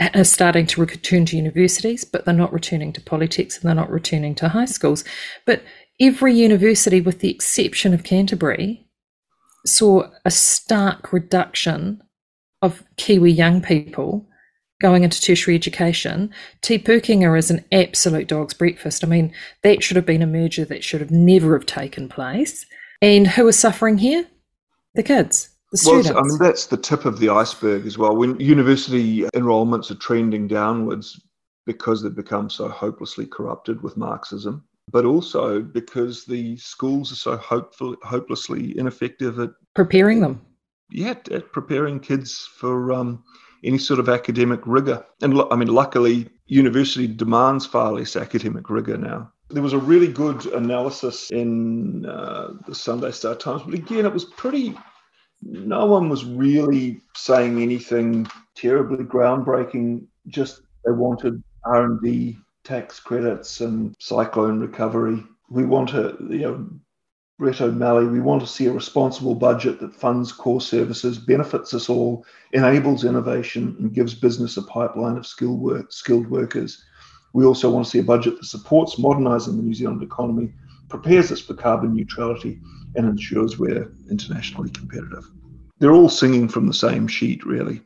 [0.00, 3.90] are starting to return to universities, but they're not returning to polytechs and they're not
[3.90, 5.04] returning to high schools.
[5.46, 5.62] But
[6.00, 8.86] every university, with the exception of Canterbury,
[9.64, 12.02] saw a stark reduction
[12.60, 14.26] of Kiwi young people
[14.80, 16.30] going into tertiary education.
[16.62, 19.04] Te Pukenga is an absolute dog's breakfast.
[19.04, 19.32] I mean,
[19.62, 22.66] that should have been a merger that should have never have taken place.
[23.00, 24.26] And who is suffering here?
[24.94, 26.18] The kids, the Well.
[26.18, 28.16] I mean, that's the tip of the iceberg as well.
[28.16, 31.20] When university enrollments are trending downwards
[31.66, 37.36] because they've become so hopelessly corrupted with Marxism, but also because the schools are so
[37.36, 40.40] hopeful, hopelessly ineffective at, preparing them.
[40.90, 43.24] yeah, at preparing kids for um,
[43.64, 45.04] any sort of academic rigor.
[45.22, 49.32] And I mean, luckily, university demands far less academic rigor now.
[49.50, 54.12] There was a really good analysis in uh, the Sunday Star Times, but again, it
[54.12, 54.74] was pretty
[55.44, 60.06] no one was really saying anything terribly groundbreaking.
[60.28, 65.22] Just they wanted R and D tax credits and cyclone recovery.
[65.50, 66.68] We want to, you know,
[67.36, 68.06] Brett O'Riley.
[68.06, 73.04] We want to see a responsible budget that funds core services, benefits us all, enables
[73.04, 76.84] innovation, and gives business a pipeline of skilled work, skilled workers.
[77.32, 80.52] We also want to see a budget that supports modernising the New Zealand economy,
[80.88, 82.60] prepares us for carbon neutrality,
[82.94, 85.24] and ensures we're internationally competitive.
[85.80, 87.82] They're all singing from the same sheet, really.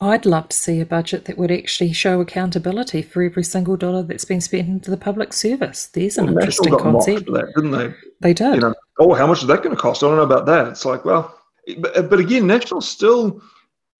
[0.00, 4.02] I'd love to see a budget that would actually show accountability for every single dollar
[4.02, 5.86] that's been spent into the public service.
[5.86, 7.26] There's an Well, National interesting got mocked concept.
[7.26, 7.94] for that, didn't they?
[8.20, 8.54] They did.
[8.56, 10.02] You know, oh, how much is that going to cost?
[10.02, 10.68] I don't know about that.
[10.68, 11.38] It's like, well,
[11.78, 13.40] but, but again, National still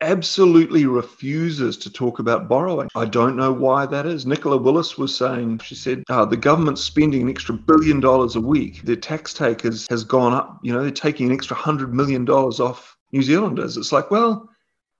[0.02, 2.90] absolutely refuses to talk about borrowing.
[2.94, 4.26] I don't know why that is.
[4.26, 8.40] Nicola Willis was saying, she said, uh, the government's spending an extra billion dollars a
[8.40, 8.82] week.
[8.82, 10.60] Their tax take has, has gone up.
[10.62, 13.78] You know, they're taking an extra hundred million dollars off New Zealanders.
[13.78, 14.50] It's like, well,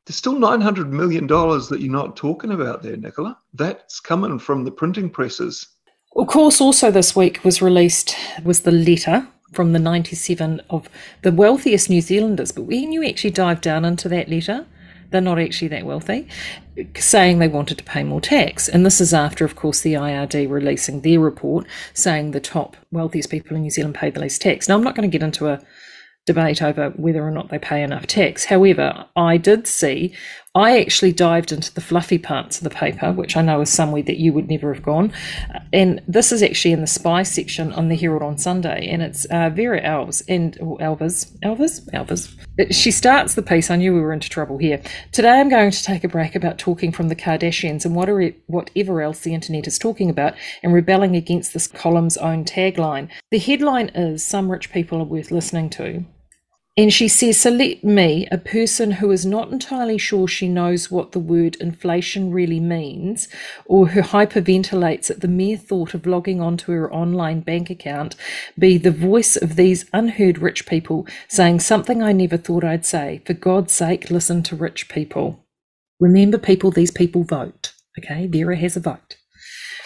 [0.07, 3.37] there's still $900 million that you're not talking about there, Nicola.
[3.55, 5.67] That's coming from the printing presses.
[6.15, 10.89] Of course, also this week was released was the letter from the 97 of
[11.23, 12.53] the wealthiest New Zealanders.
[12.53, 14.65] But when you actually dive down into that letter,
[15.11, 16.29] they're not actually that wealthy,
[16.97, 18.69] saying they wanted to pay more tax.
[18.69, 23.31] And this is after, of course, the IRD releasing their report saying the top wealthiest
[23.31, 24.69] people in New Zealand pay the least tax.
[24.69, 25.61] Now, I'm not going to get into a
[26.27, 28.45] debate over whether or not they pay enough tax.
[28.45, 30.13] However, I did see,
[30.57, 34.03] I actually dived into the fluffy parts of the paper, which I know is somewhere
[34.03, 35.13] that you would never have gone.
[35.73, 39.27] And this is actually in the spy section on the Herald on Sunday, and it's
[39.27, 42.73] uh, Vera Alves and Alves, Alves, Alves.
[42.73, 43.71] She starts the piece.
[43.71, 44.81] I knew we were into trouble here.
[45.13, 49.03] Today, I'm going to take a break about talking from the Kardashians and whatever whatever
[49.03, 53.11] else the internet is talking about, and rebelling against this column's own tagline.
[53.31, 56.07] The headline is "Some rich people are worth listening to."
[56.79, 60.91] And she says, So let me, a person who is not entirely sure she knows
[60.91, 63.29] what the word inflation really means,
[63.65, 68.15] or who hyperventilates at the mere thought of logging onto her online bank account,
[68.59, 73.23] be the voice of these unheard rich people saying something I never thought I'd say.
[73.25, 75.41] For God's sake, listen to rich people.
[75.99, 77.73] Remember, people, these people vote.
[77.99, 79.17] Okay, Vera has a vote.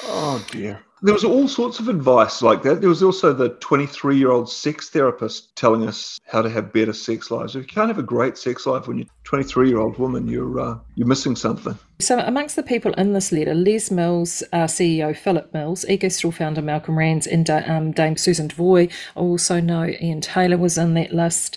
[0.02, 0.80] Oh dear.
[1.02, 2.80] There was all sorts of advice like that.
[2.80, 6.92] There was also the 23 year old sex therapist telling us how to have better
[6.92, 7.56] sex lives.
[7.56, 10.28] If you can't have a great sex life when you're a 23 year old woman,
[10.28, 11.78] you're uh, you're missing something.
[12.00, 16.62] So, amongst the people in this letter, Les Mills, uh, CEO Philip Mills, Ecostore founder
[16.62, 18.92] Malcolm Rands, and um, Dame Susan Devoy.
[19.14, 21.56] Also know Ian Taylor was in that list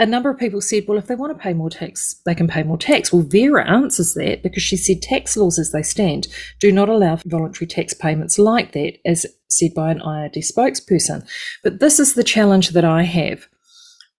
[0.00, 2.48] a number of people said, well, if they want to pay more tax, they can
[2.48, 3.12] pay more tax.
[3.12, 6.26] Well, Vera answers that because she said tax laws as they stand
[6.58, 11.28] do not allow voluntary tax payments like that, as said by an IRD spokesperson.
[11.62, 13.46] But this is the challenge that I have.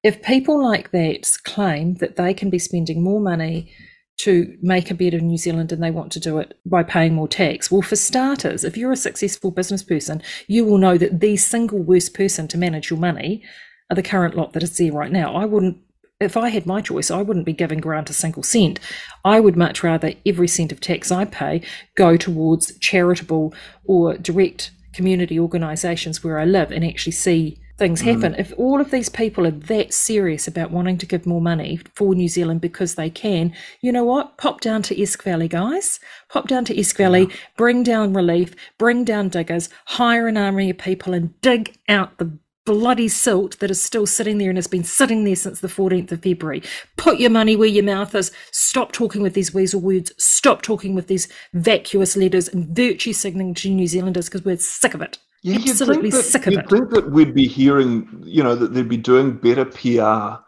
[0.03, 3.73] If people like that claim that they can be spending more money
[4.17, 7.27] to make a better New Zealand and they want to do it by paying more
[7.27, 7.71] tax.
[7.71, 11.79] Well, for starters, if you're a successful business person, you will know that the single
[11.79, 13.43] worst person to manage your money
[13.91, 15.35] are the current lot that is there right now.
[15.35, 15.77] I wouldn't,
[16.19, 18.79] if I had my choice, I wouldn't be giving Grant a single cent.
[19.25, 21.61] I would much rather every cent of tax I pay
[21.95, 23.53] go towards charitable
[23.85, 28.05] or direct community organisations where I live and actually see things mm.
[28.05, 28.33] happen.
[28.33, 28.39] Mm.
[28.39, 32.13] If all of these people are that serious about wanting to give more money for
[32.13, 34.37] New Zealand because they can, you know what?
[34.37, 35.99] Pop down to Esk Valley, guys.
[36.29, 37.35] Pop down to Esk Valley, yeah.
[37.57, 42.37] bring down relief, bring down diggers, hire an army of people and dig out the
[42.65, 46.11] bloody silt that is still sitting there and has been sitting there since the 14th
[46.11, 46.63] of February.
[46.97, 48.31] Put your money where your mouth is.
[48.51, 50.11] Stop talking with these weasel words.
[50.17, 54.93] Stop talking with these vacuous letters and virtue signaling to New Zealanders because we're sick
[54.93, 55.17] of it.
[55.43, 56.71] Yeah, Absolutely that, sick of it.
[56.71, 60.43] You think that we'd be hearing, you know, that they'd be doing better PR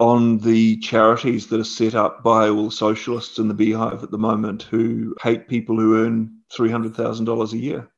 [0.00, 4.10] on the charities that are set up by all the socialists in the beehive at
[4.10, 7.88] the moment who hate people who earn $300,000 a year.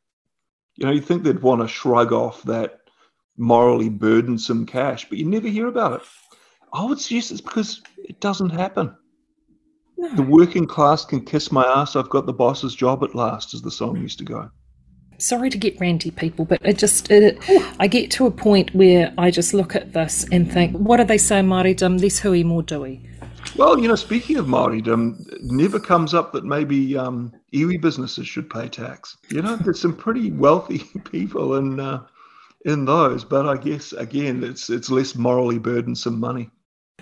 [0.76, 2.80] You know, you'd think they'd want to shrug off that
[3.36, 6.06] morally burdensome cash, but you never hear about it.
[6.72, 8.94] I would suggest it's because it doesn't happen.
[9.96, 10.14] No.
[10.14, 11.96] The working class can kiss my ass.
[11.96, 14.50] I've got the boss's job at last, as the song used to go.
[15.18, 17.38] Sorry to get ranty, people, but it just it,
[17.78, 21.04] I get to a point where I just look at this and think, what do
[21.04, 22.00] they say, Māoridom?
[22.00, 23.08] Less hui, more doughy.
[23.56, 28.26] Well, you know, speaking of Māoridom, it never comes up that maybe um, iwi businesses
[28.26, 29.16] should pay tax.
[29.30, 32.04] You know, there's some pretty wealthy people in uh,
[32.64, 33.24] in those.
[33.24, 36.50] But I guess again, it's it's less morally burdensome money.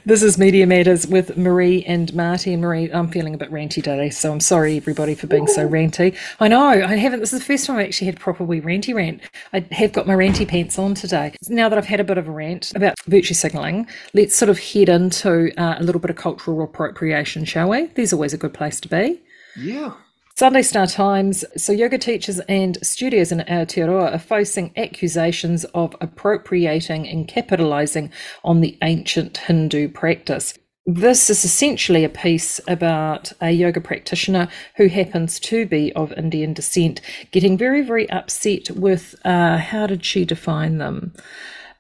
[0.05, 2.53] This is Media Matters with Maree and Marty.
[2.53, 5.69] And Maree, I'm feeling a bit ranty today, so I'm sorry everybody for being so
[5.69, 6.17] ranty.
[6.41, 8.93] I know, I haven't, this is the first time I actually had proper wee ranty
[8.93, 9.23] rant.
[9.53, 11.37] I have got my ranty pants on today.
[11.49, 14.59] Now that I've had a bit of a rant about virtue signalling, let's sort of
[14.59, 17.87] head into uh, a little bit of cultural appropriation, shall we?
[17.95, 19.23] There's always a good place to be.
[19.57, 19.93] Yeah.
[20.35, 21.45] Sunday Star Times.
[21.57, 28.11] So, yoga teachers and studios in Aotearoa are facing accusations of appropriating and capitalising
[28.43, 30.55] on the ancient Hindu practice.
[30.87, 36.55] This is essentially a piece about a yoga practitioner who happens to be of Indian
[36.55, 41.13] descent getting very, very upset with uh, how did she define them?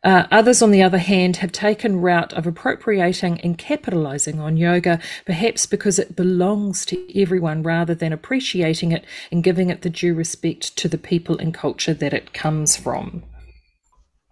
[0.05, 4.99] Uh, others, on the other hand, have taken route of appropriating and capitalizing on yoga,
[5.25, 10.13] perhaps because it belongs to everyone rather than appreciating it and giving it the due
[10.13, 13.23] respect to the people and culture that it comes from.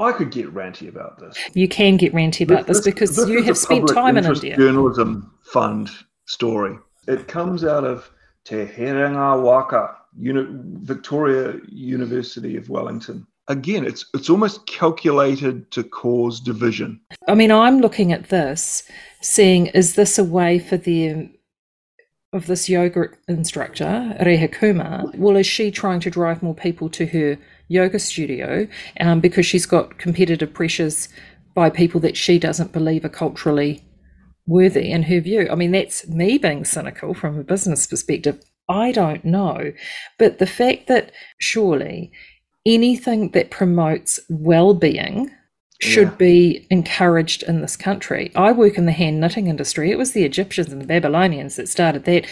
[0.00, 1.36] I could get ranty about this.
[1.54, 4.56] You can get ranty about this, this because this you have spent time in India.
[4.56, 5.90] Journalism Fund
[6.24, 6.76] story.
[7.06, 8.10] It comes out of
[8.44, 10.48] Te Herenga Waka, Uni-
[10.82, 17.00] Victoria University of Wellington again, it's it's almost calculated to cause division.
[17.28, 18.84] I mean, I'm looking at this,
[19.20, 21.28] seeing is this a way for the
[22.32, 27.06] of this yoga instructor, Reha Kumar, well, is she trying to drive more people to
[27.06, 27.36] her
[27.66, 28.68] yoga studio
[29.00, 31.08] um, because she's got competitive pressures
[31.54, 33.82] by people that she doesn't believe are culturally
[34.46, 35.48] worthy in her view?
[35.50, 38.40] I mean, that's me being cynical from a business perspective.
[38.68, 39.72] I don't know.
[40.16, 42.12] But the fact that surely
[42.74, 45.30] anything that promotes well-being
[45.80, 46.16] should yeah.
[46.16, 48.30] be encouraged in this country.
[48.36, 49.90] I work in the hand knitting industry.
[49.90, 52.26] It was the Egyptians and the Babylonians that started that.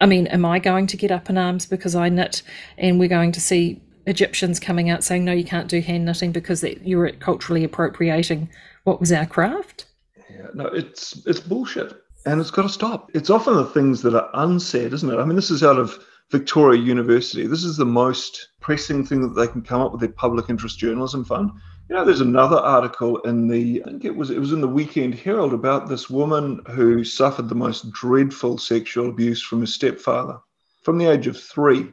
[0.00, 2.42] I mean, am I going to get up in arms because I knit
[2.78, 6.32] and we're going to see Egyptians coming out saying, no, you can't do hand knitting
[6.32, 8.48] because you're culturally appropriating
[8.84, 9.86] what was our craft?
[10.30, 11.94] Yeah, no, it's it's bullshit.
[12.26, 13.10] And it's got to stop.
[13.14, 15.18] It's often the things that are unsaid, isn't it?
[15.18, 15.98] I mean, this is out of
[16.30, 17.46] Victoria University.
[17.46, 20.78] This is the most pressing thing that they can come up with their public interest
[20.78, 21.50] journalism fund.
[21.88, 24.68] You know, there's another article in the I think it was it was in the
[24.68, 30.38] Weekend Herald about this woman who suffered the most dreadful sexual abuse from her stepfather
[30.82, 31.92] from the age of three.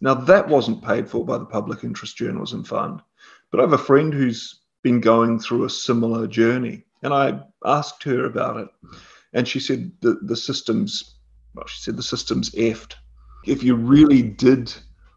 [0.00, 3.02] Now that wasn't paid for by the Public Interest Journalism Fund,
[3.50, 8.04] but I have a friend who's been going through a similar journey, and I asked
[8.04, 8.68] her about it,
[9.32, 11.16] and she said the the system's
[11.54, 12.94] well, she said the system's effed
[13.46, 14.72] if you really did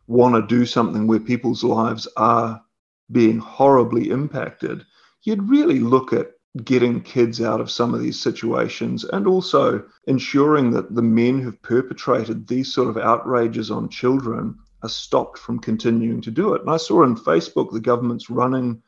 [0.07, 2.61] want to do something where people's lives are
[3.11, 4.85] being horribly impacted,
[5.23, 6.31] you'd really look at
[6.63, 11.61] getting kids out of some of these situations and also ensuring that the men who've
[11.61, 16.61] perpetrated these sort of outrages on children are stopped from continuing to do it.
[16.61, 18.81] And I saw on Facebook the government's running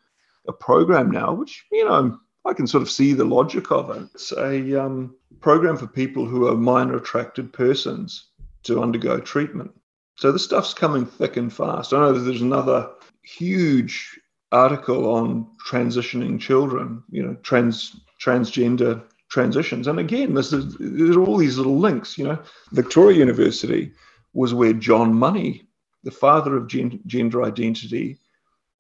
[0.48, 4.08] a program now, which, you know, I can sort of see the logic of it.
[4.16, 8.29] It's a um, program for people who are minor attracted persons
[8.64, 9.72] to undergo treatment.
[10.16, 11.94] So the stuff's coming thick and fast.
[11.94, 12.90] I know there's another
[13.24, 14.20] huge
[14.52, 19.88] article on transitioning children, you know, trans transgender transitions.
[19.88, 22.18] And again, this is there are all these little links.
[22.18, 22.40] You know,
[22.72, 23.92] Victoria University
[24.34, 25.68] was where John Money,
[26.04, 28.18] the father of gen- gender identity,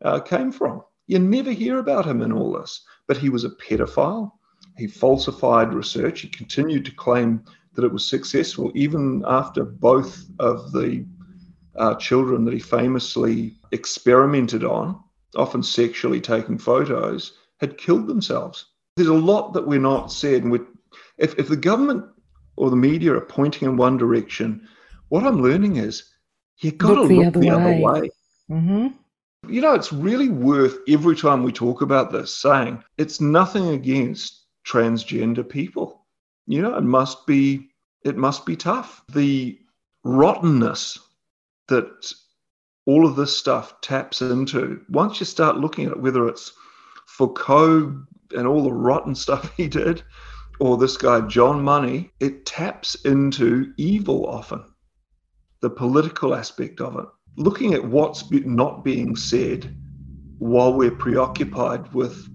[0.04, 0.84] uh, came from.
[1.08, 4.32] You never hear about him in all this, but he was a pedophile.
[4.78, 6.22] He falsified research.
[6.22, 7.44] He continued to claim
[7.80, 11.06] that it was successful, even after both of the
[11.78, 15.02] uh, children that he famously experimented on
[15.36, 18.66] often sexually taking photos, had killed themselves.
[18.96, 20.44] There's a lot that we're not said.
[20.44, 20.60] And
[21.18, 22.06] if, if the government
[22.56, 24.68] or the media are pointing in one direction,
[25.10, 26.10] what I'm learning is
[26.60, 27.84] you've got look to look the other the way.
[27.84, 28.10] Other way.
[28.50, 28.88] Mm-hmm.
[29.48, 34.46] You know, it's really worth every time we talk about this saying it's nothing against
[34.68, 36.06] transgender people.
[36.46, 37.69] You know, it must be
[38.04, 39.04] it must be tough.
[39.10, 39.60] The
[40.04, 41.00] rottenness
[41.68, 42.14] that
[42.86, 44.82] all of this stuff taps into.
[44.90, 46.54] Once you start looking at it, whether it's
[47.08, 48.04] Foucault
[48.36, 50.02] and all the rotten stuff he did,
[50.60, 54.64] or this guy, John Money, it taps into evil often,
[55.62, 57.06] the political aspect of it.
[57.38, 59.78] Looking at what's not being said
[60.40, 62.28] while we're preoccupied with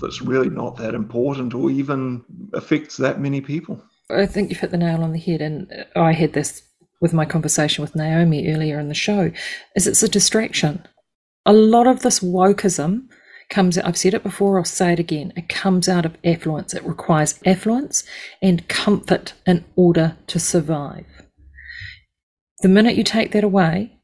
[0.00, 3.82] that's really not that important or even affects that many people.
[4.12, 5.40] I think you've hit the nail on the head.
[5.40, 6.62] And I had this
[7.00, 9.32] with my conversation with Naomi earlier in the show
[9.74, 10.86] is it's a distraction.
[11.44, 13.08] A lot of this wokeism
[13.50, 15.32] comes I've said it before, I'll say it again.
[15.36, 16.74] It comes out of affluence.
[16.74, 18.04] It requires affluence
[18.40, 21.06] and comfort in order to survive.
[22.60, 23.98] The minute you take that away,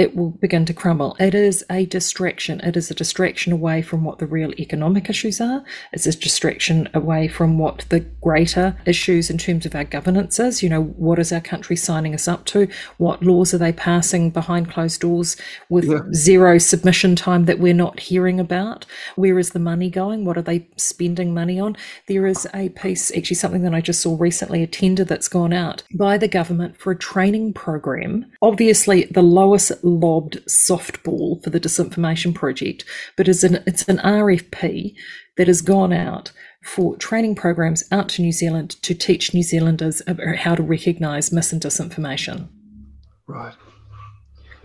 [0.00, 1.14] it will begin to crumble.
[1.20, 2.58] It is a distraction.
[2.60, 5.62] It is a distraction away from what the real economic issues are.
[5.92, 10.62] It's a distraction away from what the greater issues in terms of our governance is.
[10.62, 12.66] You know, what is our country signing us up to?
[12.96, 15.36] What laws are they passing behind closed doors
[15.68, 16.00] with yeah.
[16.14, 18.86] zero submission time that we're not hearing about?
[19.16, 20.24] Where is the money going?
[20.24, 21.76] What are they spending money on?
[22.06, 25.52] There is a piece, actually, something that I just saw recently, a tender that's gone
[25.52, 28.24] out by the government for a training program.
[28.40, 32.84] Obviously, the lowest lobbed softball for the Disinformation Project,
[33.16, 34.94] but it's an, it's an RFP
[35.36, 36.32] that has gone out
[36.62, 41.32] for training programs out to New Zealand to teach New Zealanders about how to recognise
[41.32, 42.48] mis and disinformation.
[43.26, 43.54] Right.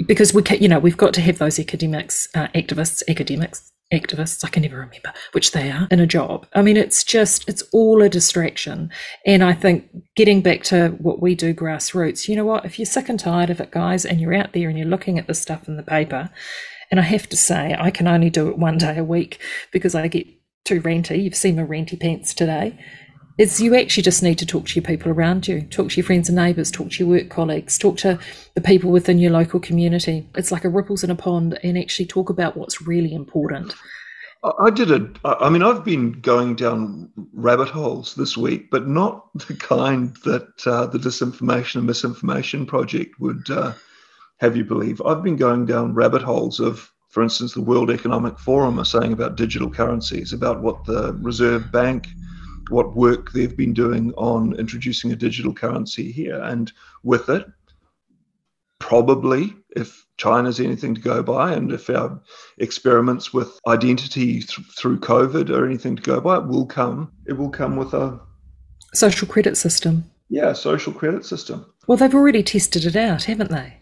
[0.05, 4.43] Because we can, you know, we've got to have those academics, uh, activists, academics, activists,
[4.43, 6.47] I can never remember which they are, in a job.
[6.53, 8.91] I mean, it's just, it's all a distraction.
[9.25, 12.85] And I think getting back to what we do grassroots, you know what, if you're
[12.85, 15.33] sick and tired of it, guys, and you're out there and you're looking at the
[15.33, 16.29] stuff in the paper,
[16.91, 19.39] and I have to say, I can only do it one day a week
[19.71, 20.27] because I get
[20.65, 21.23] too ranty.
[21.23, 22.77] You've seen my ranty pants today
[23.37, 26.05] is you actually just need to talk to your people around you, talk to your
[26.05, 28.17] friends and neighbours, talk to your work colleagues, talk to
[28.53, 30.27] the people within your local community.
[30.35, 33.75] It's like a ripples in a pond and actually talk about what's really important.
[34.59, 39.27] I did a, I mean, I've been going down rabbit holes this week, but not
[39.47, 43.73] the kind that uh, the Disinformation and Misinformation Project would uh,
[44.37, 45.01] have you believe.
[45.01, 49.13] I've been going down rabbit holes of, for instance, the World Economic Forum are saying
[49.13, 52.07] about digital currencies, about what the Reserve Bank
[52.69, 56.41] what work they've been doing on introducing a digital currency here.
[56.41, 56.71] And
[57.03, 57.45] with it,
[58.79, 62.21] probably, if China's anything to go by, and if our
[62.57, 67.11] experiments with identity th- through COVID are anything to go by, it will come.
[67.25, 68.19] It will come with a
[68.93, 70.09] social credit system.
[70.29, 71.65] Yeah, social credit system.
[71.87, 73.77] Well, they've already tested it out, haven't they?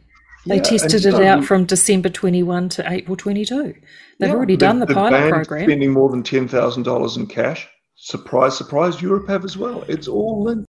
[0.46, 3.74] They yeah, tested it out from December 21 to April 22.
[4.20, 5.66] They've yeah, already done the pilot program.
[5.66, 7.70] Spending more than $10,000 in cash
[8.04, 9.84] surprise, surprise, Europe have as well.
[9.88, 10.66] It's all in.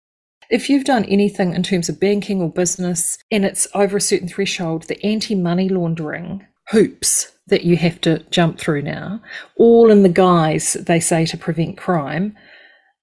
[0.49, 4.27] If you've done anything in terms of banking or business and it's over a certain
[4.27, 9.21] threshold, the anti money laundering hoops that you have to jump through now,
[9.57, 12.35] all in the guise they say to prevent crime,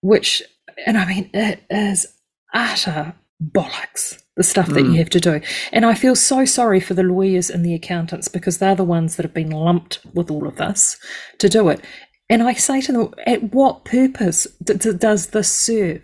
[0.00, 0.42] which,
[0.86, 2.06] and I mean, it is
[2.54, 4.92] utter bollocks the stuff that mm.
[4.92, 5.40] you have to do.
[5.72, 9.16] And I feel so sorry for the lawyers and the accountants because they're the ones
[9.16, 10.98] that have been lumped with all of this
[11.38, 11.84] to do it.
[12.30, 16.00] And I say to them, at what purpose does this serve?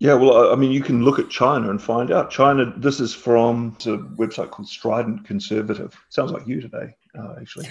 [0.00, 2.30] Yeah, well, I mean, you can look at China and find out.
[2.30, 5.96] China, this is from a website called Strident Conservative.
[6.08, 7.68] Sounds like you today, uh, actually.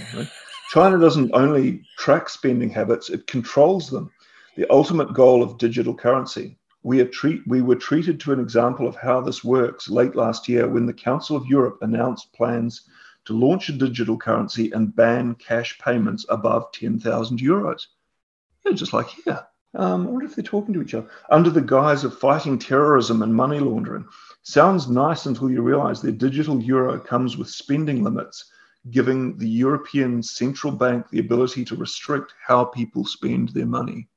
[0.70, 4.11] China doesn't only track spending habits, it controls them.
[4.55, 6.57] The ultimate goal of digital currency.
[6.84, 10.70] We, treat, we were treated to an example of how this works late last year
[10.70, 12.84] when the Council of Europe announced plans
[13.28, 17.88] to launch a digital currency and ban cash payments above 10,000 euros.
[18.65, 19.45] Yeah, just like here.
[19.75, 23.21] Um, I wonder if they're talking to each other under the guise of fighting terrorism
[23.21, 24.05] and money laundering.
[24.43, 28.49] Sounds nice until you realize their digital euro comes with spending limits,
[28.91, 34.07] giving the European Central Bank the ability to restrict how people spend their money.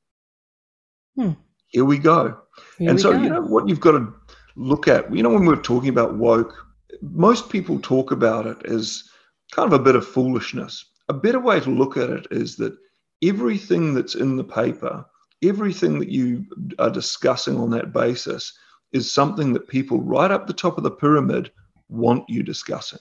[1.16, 1.32] Hmm.
[1.66, 2.38] Here we go.
[2.78, 3.20] Here and we so, go.
[3.20, 4.14] you know, what you've got to
[4.54, 6.69] look at, you know, when we're talking about woke,
[7.00, 9.04] most people talk about it as
[9.52, 10.84] kind of a bit of foolishness.
[11.08, 12.76] A better way to look at it is that
[13.22, 15.04] everything that's in the paper,
[15.42, 16.44] everything that you
[16.78, 18.56] are discussing on that basis
[18.92, 21.50] is something that people right up the top of the pyramid
[21.88, 23.00] want you discussing.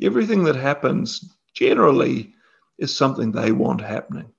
[0.00, 2.32] Everything that happens generally
[2.78, 4.30] is something they want happening.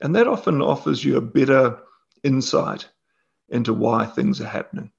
[0.00, 1.78] And that often offers you a better
[2.22, 2.88] insight
[3.48, 4.90] into why things are happening.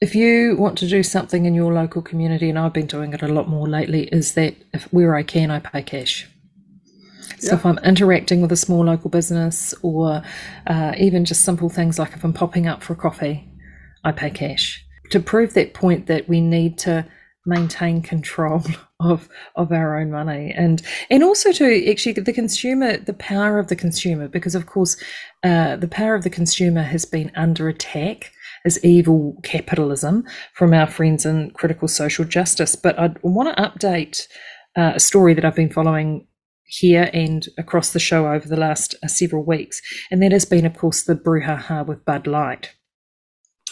[0.00, 3.22] If you want to do something in your local community, and I've been doing it
[3.22, 6.28] a lot more lately, is that if, where I can, I pay cash.
[7.38, 7.54] So Yeah.
[7.54, 10.22] if I'm interacting with a small local business, or
[10.66, 13.48] uh, even just simple things like if I'm popping up for a coffee,
[14.04, 17.04] I pay cash to prove that point that we need to
[17.46, 18.62] maintain control
[19.00, 23.68] of of our own money and and also to actually the consumer the power of
[23.68, 24.96] the consumer because of course
[25.44, 28.32] uh, the power of the consumer has been under attack
[28.64, 32.76] as evil capitalism from our friends in critical social justice.
[32.76, 34.26] But i want to update
[34.76, 36.26] uh, a story that i've been following
[36.64, 39.80] here and across the show over the last uh, several weeks
[40.10, 42.74] and that has been of course the brouhaha with bud light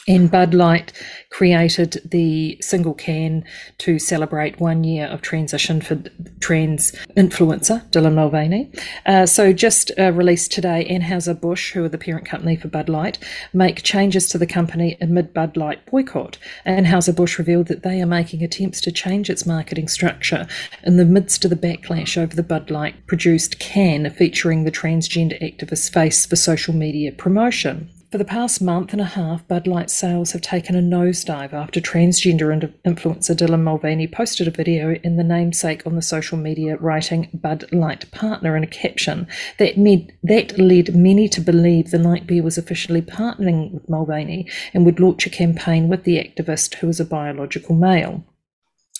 [0.08, 0.92] and Bud Light
[1.30, 3.44] created the single can
[3.78, 5.96] to celebrate one year of transition for
[6.40, 8.70] trans influencer Dylan Mulvaney.
[9.04, 13.18] Uh, so, just uh, released today, Anheuser-Busch, who are the parent company for Bud Light,
[13.52, 16.38] make changes to the company amid Bud Light boycott.
[16.64, 20.46] Anheuser-Busch revealed that they are making attempts to change its marketing structure
[20.84, 25.40] in the midst of the backlash over the Bud Light produced can featuring the transgender
[25.42, 27.90] activist's face for social media promotion.
[28.12, 31.80] For the past month and a half, Bud Light sales have taken a nosedive after
[31.80, 37.28] transgender influencer Dylan Mulvaney posted a video in the namesake on the social media, writing
[37.34, 39.26] "Bud Light partner" in a caption
[39.58, 44.48] that made, that led many to believe the light beer was officially partnering with Mulvaney
[44.72, 48.24] and would launch a campaign with the activist, who is a biological male.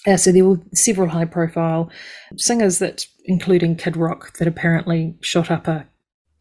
[0.05, 1.91] Uh, so there were several high-profile
[2.37, 5.87] singers that, including Kid Rock, that apparently shot up a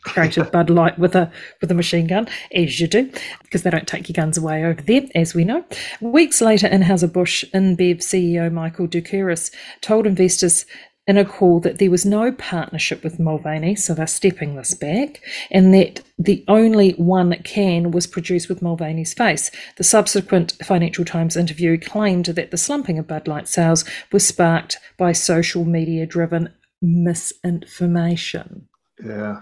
[0.06, 1.30] created Bud Light with a
[1.62, 3.12] with a machine gun, as you do,
[3.44, 5.66] because they don't take your guns away over there, as we know.
[6.00, 9.52] Weeks later, Anheuser-Busch InBev CEO Michel Doukeris
[9.82, 10.66] told investors
[11.08, 15.22] in a call that there was no partnership with Mulvaney, so they're stepping this back,
[15.52, 19.52] and that the only one can was produced with Mulvaney's face.
[19.78, 24.78] The subsequent Financial Times interview claimed that the slumping of Bud Light sales was sparked
[24.98, 26.52] by social media driven
[26.82, 28.68] misinformation.
[29.04, 29.42] Yeah.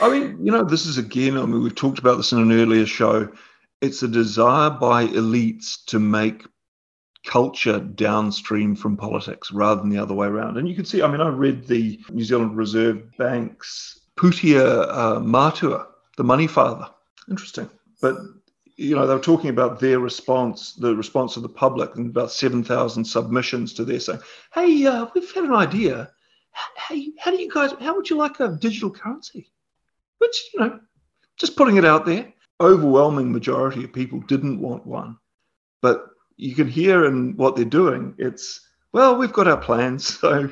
[0.00, 2.52] I mean, you know, this is again, I mean, we've talked about this in an
[2.52, 3.32] earlier show.
[3.80, 6.44] It's a desire by elites to make
[7.24, 10.56] culture downstream from politics rather than the other way around.
[10.56, 15.20] And you can see, I mean, I read the New Zealand Reserve Bank's Pūtea uh,
[15.20, 16.88] Matua, the money father.
[17.28, 17.68] Interesting.
[18.00, 18.16] But,
[18.76, 22.30] you know, they were talking about their response, the response of the public, and about
[22.30, 24.20] 7,000 submissions to their saying,
[24.54, 26.10] hey, uh, we've had an idea.
[26.88, 29.50] Hey, how do you guys, how would you like a digital currency?
[30.18, 30.80] Which, you know,
[31.38, 35.16] just putting it out there, overwhelming majority of people didn't want one.
[35.82, 36.06] But
[36.36, 38.60] you can hear in what they're doing, it's,
[38.92, 40.18] well, we've got our plans.
[40.20, 40.48] So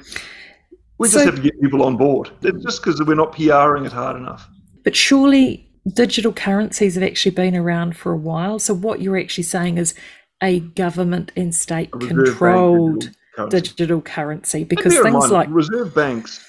[0.98, 2.30] we just So- have to get people on board.
[2.42, 4.48] It's just because we're not PRing it hard enough.
[4.84, 8.58] But surely digital currencies have actually been around for a while.
[8.58, 9.94] So what you're actually saying is
[10.42, 13.56] a government and state A Reserve Bank controlled digital currency.
[13.56, 16.46] digital currency because things mind, like reserve banks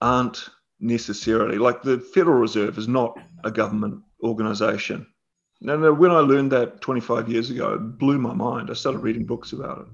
[0.00, 0.48] aren't
[0.82, 5.06] necessarily like the Federal Reserve is not a government organization.
[5.60, 8.68] No, no, when I learned that 25 years ago, it blew my mind.
[8.68, 9.86] I started reading books about it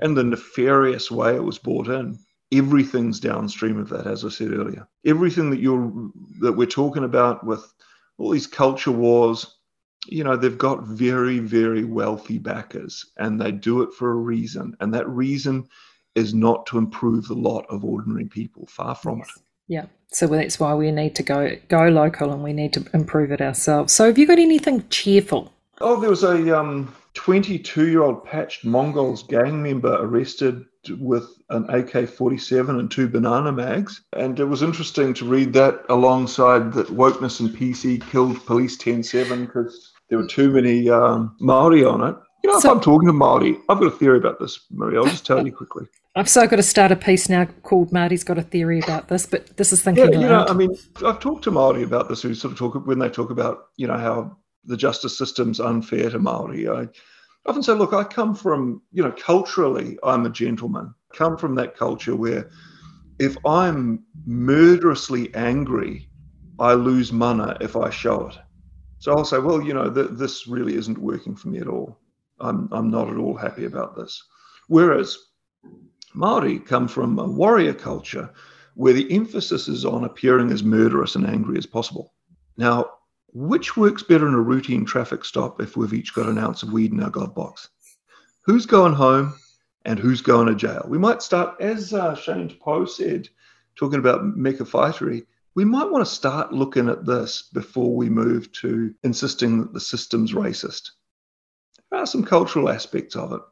[0.00, 2.18] and the nefarious way it was brought in.
[2.52, 4.86] Everything's downstream of that, as I said earlier.
[5.04, 7.72] Everything that you're that we're talking about with
[8.18, 9.58] all these culture wars,
[10.06, 14.76] you know, they've got very, very wealthy backers and they do it for a reason.
[14.80, 15.66] And that reason
[16.14, 18.66] is not to improve the lot of ordinary people.
[18.66, 19.28] Far from it.
[19.68, 19.86] Yeah.
[20.12, 23.40] So that's why we need to go go local and we need to improve it
[23.40, 23.92] ourselves.
[23.92, 28.64] So have you got anything cheerful Oh, there was a um, 22 year old patched
[28.64, 30.64] Mongols gang member arrested
[30.98, 34.02] with an AK 47 and two banana mags.
[34.14, 39.46] And it was interesting to read that alongside that Wokeness and PC killed Police 10-7
[39.46, 42.16] because there were too many um, Maori on it.
[42.44, 45.00] You know, So- if I'm talking to Maori, I've got a theory about this, Maria.
[45.00, 45.86] I'll just tell you quickly.
[46.16, 49.26] I've so got to start a piece now called Marty's got a theory about this,
[49.26, 50.46] but this is thinking Yeah, you know.
[50.48, 52.22] I mean, I've talked to Maori about this.
[52.22, 56.08] Who sort of talk when they talk about, you know, how the justice system's unfair
[56.08, 56.68] to Maori.
[56.68, 56.88] I
[57.44, 60.94] often say, look, I come from, you know, culturally, I'm a gentleman.
[61.14, 62.50] Come from that culture where,
[63.18, 66.08] if I'm murderously angry,
[66.58, 68.38] I lose mana if I show it.
[68.98, 71.98] So I'll say, well, you know, th- this really isn't working for me at all.
[72.40, 74.22] I'm I'm not at all happy about this.
[74.68, 75.18] Whereas
[76.16, 78.30] Maori come from a warrior culture
[78.74, 82.14] where the emphasis is on appearing as murderous and angry as possible.
[82.56, 82.90] Now,
[83.34, 86.72] which works better in a routine traffic stop if we've each got an ounce of
[86.72, 87.68] weed in our glove box?
[88.46, 89.34] Who's going home
[89.84, 90.86] and who's going to jail?
[90.88, 93.28] We might start, as uh, Shane Poe said,
[93.78, 95.26] talking about Meka Whaitiri.
[95.54, 99.80] We might want to start looking at this before we move to insisting that the
[99.80, 100.92] system's racist.
[101.90, 103.42] There are some cultural aspects of it.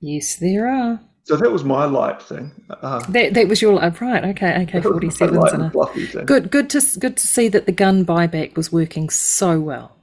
[0.00, 1.00] yes, there are.
[1.24, 2.52] So that was my light thing.
[2.68, 4.24] Uh, That that was your uh, right.
[4.24, 6.50] Okay, AK forty my sevens light and and a good.
[6.50, 9.96] Good to good to see that the gun buyback was working so well.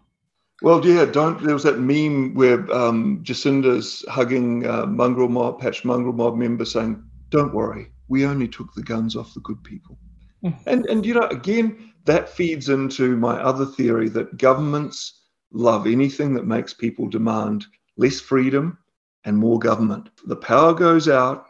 [0.64, 1.42] Well, yeah, don't.
[1.44, 6.66] There was that meme where um, Jacinda's hugging uh, mongrel mob, patch mongrel mob member,
[6.66, 10.00] saying, "Don't worry, we only took the guns off the good people."
[10.44, 10.58] Mm.
[10.66, 15.22] And and you know, again, that feeds into my other theory that governments
[15.54, 17.66] love anything that makes people demand
[17.98, 18.78] less freedom
[19.26, 20.10] and more government.
[20.26, 21.48] The power goes out.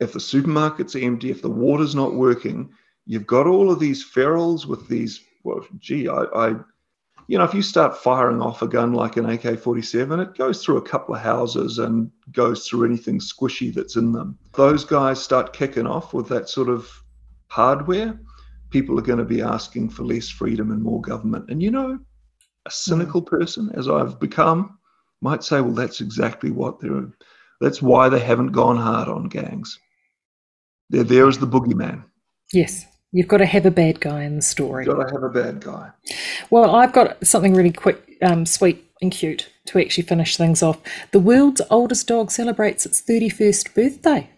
[0.00, 2.70] If the supermarkets empty, if the water's not working,
[3.06, 5.20] you've got all of these ferals with these.
[5.44, 6.56] Well, gee, I, I
[7.28, 10.62] you know, if you start firing off a gun like an AK 47, it goes
[10.62, 14.38] through a couple of houses and goes through anything squishy that's in them.
[14.54, 16.90] Those guys start kicking off with that sort of
[17.46, 18.20] hardware.
[18.70, 21.48] People are going to be asking for less freedom and more government.
[21.48, 21.98] And you know,
[22.66, 23.26] a cynical mm.
[23.26, 24.78] person, as I've become,
[25.22, 27.08] might say, well, that's exactly what they're,
[27.60, 29.78] that's why they haven't gone hard on gangs.
[30.90, 32.04] They're there as the boogeyman.
[32.52, 34.84] Yes, you've got to have a bad guy in the story.
[34.84, 35.90] You've got to have a bad guy.
[36.50, 40.78] Well, I've got something really quick, um, sweet, and cute to actually finish things off.
[41.12, 44.28] The world's oldest dog celebrates its 31st birthday.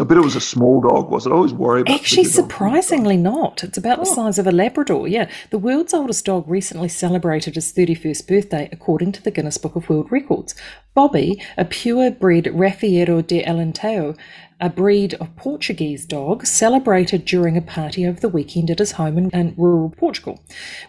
[0.00, 1.30] I bet it was a small dog, was it?
[1.30, 2.48] I always worry about Actually, bigger dogs.
[2.48, 3.62] surprisingly not.
[3.62, 4.14] It's about the Oh.
[4.14, 5.06] size of a Labrador.
[5.06, 5.28] Yeah.
[5.50, 9.90] The world's oldest dog recently celebrated his 31st birthday, according to the Guinness Book of
[9.90, 10.54] World Records.
[10.94, 14.16] Bobby, a purebred Rafeiro do Alentejo,
[14.60, 19.18] a breed of Portuguese dog, celebrated during a party over the weekend at his home
[19.18, 20.40] in, in rural Portugal,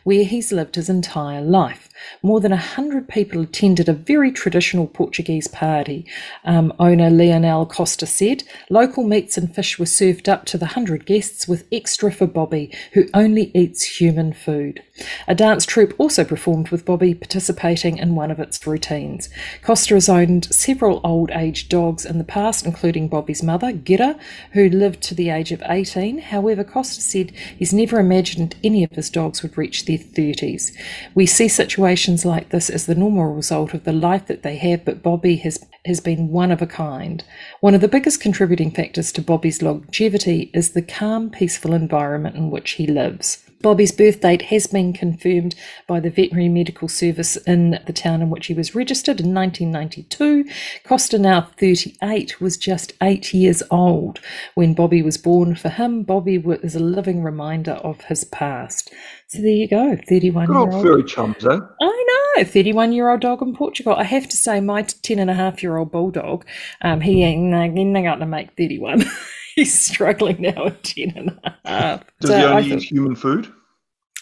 [0.03, 1.89] where he's lived his entire life.
[2.21, 6.05] More than a hundred people attended a very traditional Portuguese party.
[6.43, 11.07] Um, owner Leonel Costa said local meats and fish were served up to the hundred
[11.07, 14.83] guests with extra for Bobby, who only eats human food.
[15.27, 19.29] A dance troupe also performed with Bobby participating in one of its routines.
[19.63, 24.17] Costa has owned several old age dogs in the past, including Bobby's mother, Gitta,
[24.51, 26.19] who lived to the age of 18.
[26.19, 30.71] However, Costa said he's never imagined any of his dogs would reach their 30s.
[31.15, 34.85] We see situations like this as the normal result of the life that they have,
[34.85, 37.23] but Bobby has, has been one of a kind.
[37.59, 42.49] One of the biggest contributing factors to Bobby's longevity is the calm, peaceful environment in
[42.49, 43.42] which he lives.
[43.63, 45.55] Bobby's birth date has been confirmed
[45.87, 50.45] by the Veterinary Medical Service in the town in which he was registered in 1992.
[50.83, 54.19] Costa, now 38, was just eight years old
[54.55, 55.55] when Bobby was born.
[55.55, 58.93] For him, Bobby wa- is a living reminder of his past.
[59.27, 61.57] So there you go, 31 Good year old furry chums, eh?
[61.81, 63.95] I know, 31 year old dog in Portugal.
[63.95, 66.45] I have to say, my 10 and a half year old bulldog,
[66.81, 69.05] um, he ain't ain't going to make 31.
[69.55, 72.03] He's struggling now at 10 and a half.
[72.19, 73.47] Does So he only thought- eat human food?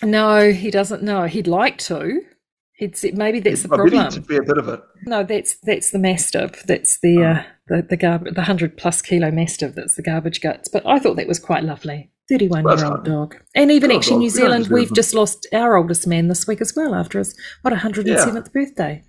[0.03, 1.25] no, he doesn't know.
[1.25, 2.21] He'd like to.
[2.73, 4.07] He'd say, maybe that's the I bet problem.
[4.07, 4.81] eats a bit of it.
[5.05, 6.63] No, that's that's the mastiff.
[6.63, 9.75] That's the uh, the the garbage, the hundred plus kilo mastiff.
[9.75, 10.67] That's the garbage guts.
[10.67, 12.09] But I thought that was quite lovely.
[12.27, 14.19] Thirty-one year old dog, and even actually dog.
[14.21, 14.67] New Zealand.
[14.69, 18.19] We've just lost our oldest man this week as well after his what hundred and
[18.19, 19.03] seventh birthday.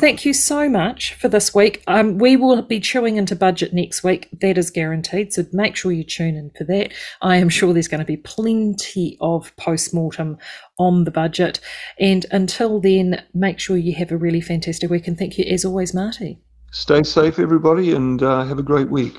[0.00, 1.82] Thank you so much for this week.
[1.86, 4.30] Um, we will be chewing into budget next week.
[4.40, 5.34] That is guaranteed.
[5.34, 6.94] So make sure you tune in for that.
[7.20, 10.38] I am sure there's going to be plenty of post mortem
[10.78, 11.60] on the budget.
[11.98, 15.06] And until then, make sure you have a really fantastic week.
[15.06, 16.38] And thank you, as always, Marty.
[16.72, 19.18] Stay safe, everybody, and uh, have a great week.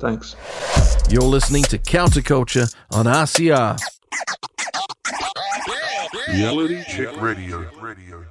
[0.00, 0.34] Thanks.
[1.08, 3.78] You're listening to Counterculture on RCR.
[6.28, 7.70] Reality Check Radio.
[7.80, 8.26] Radio.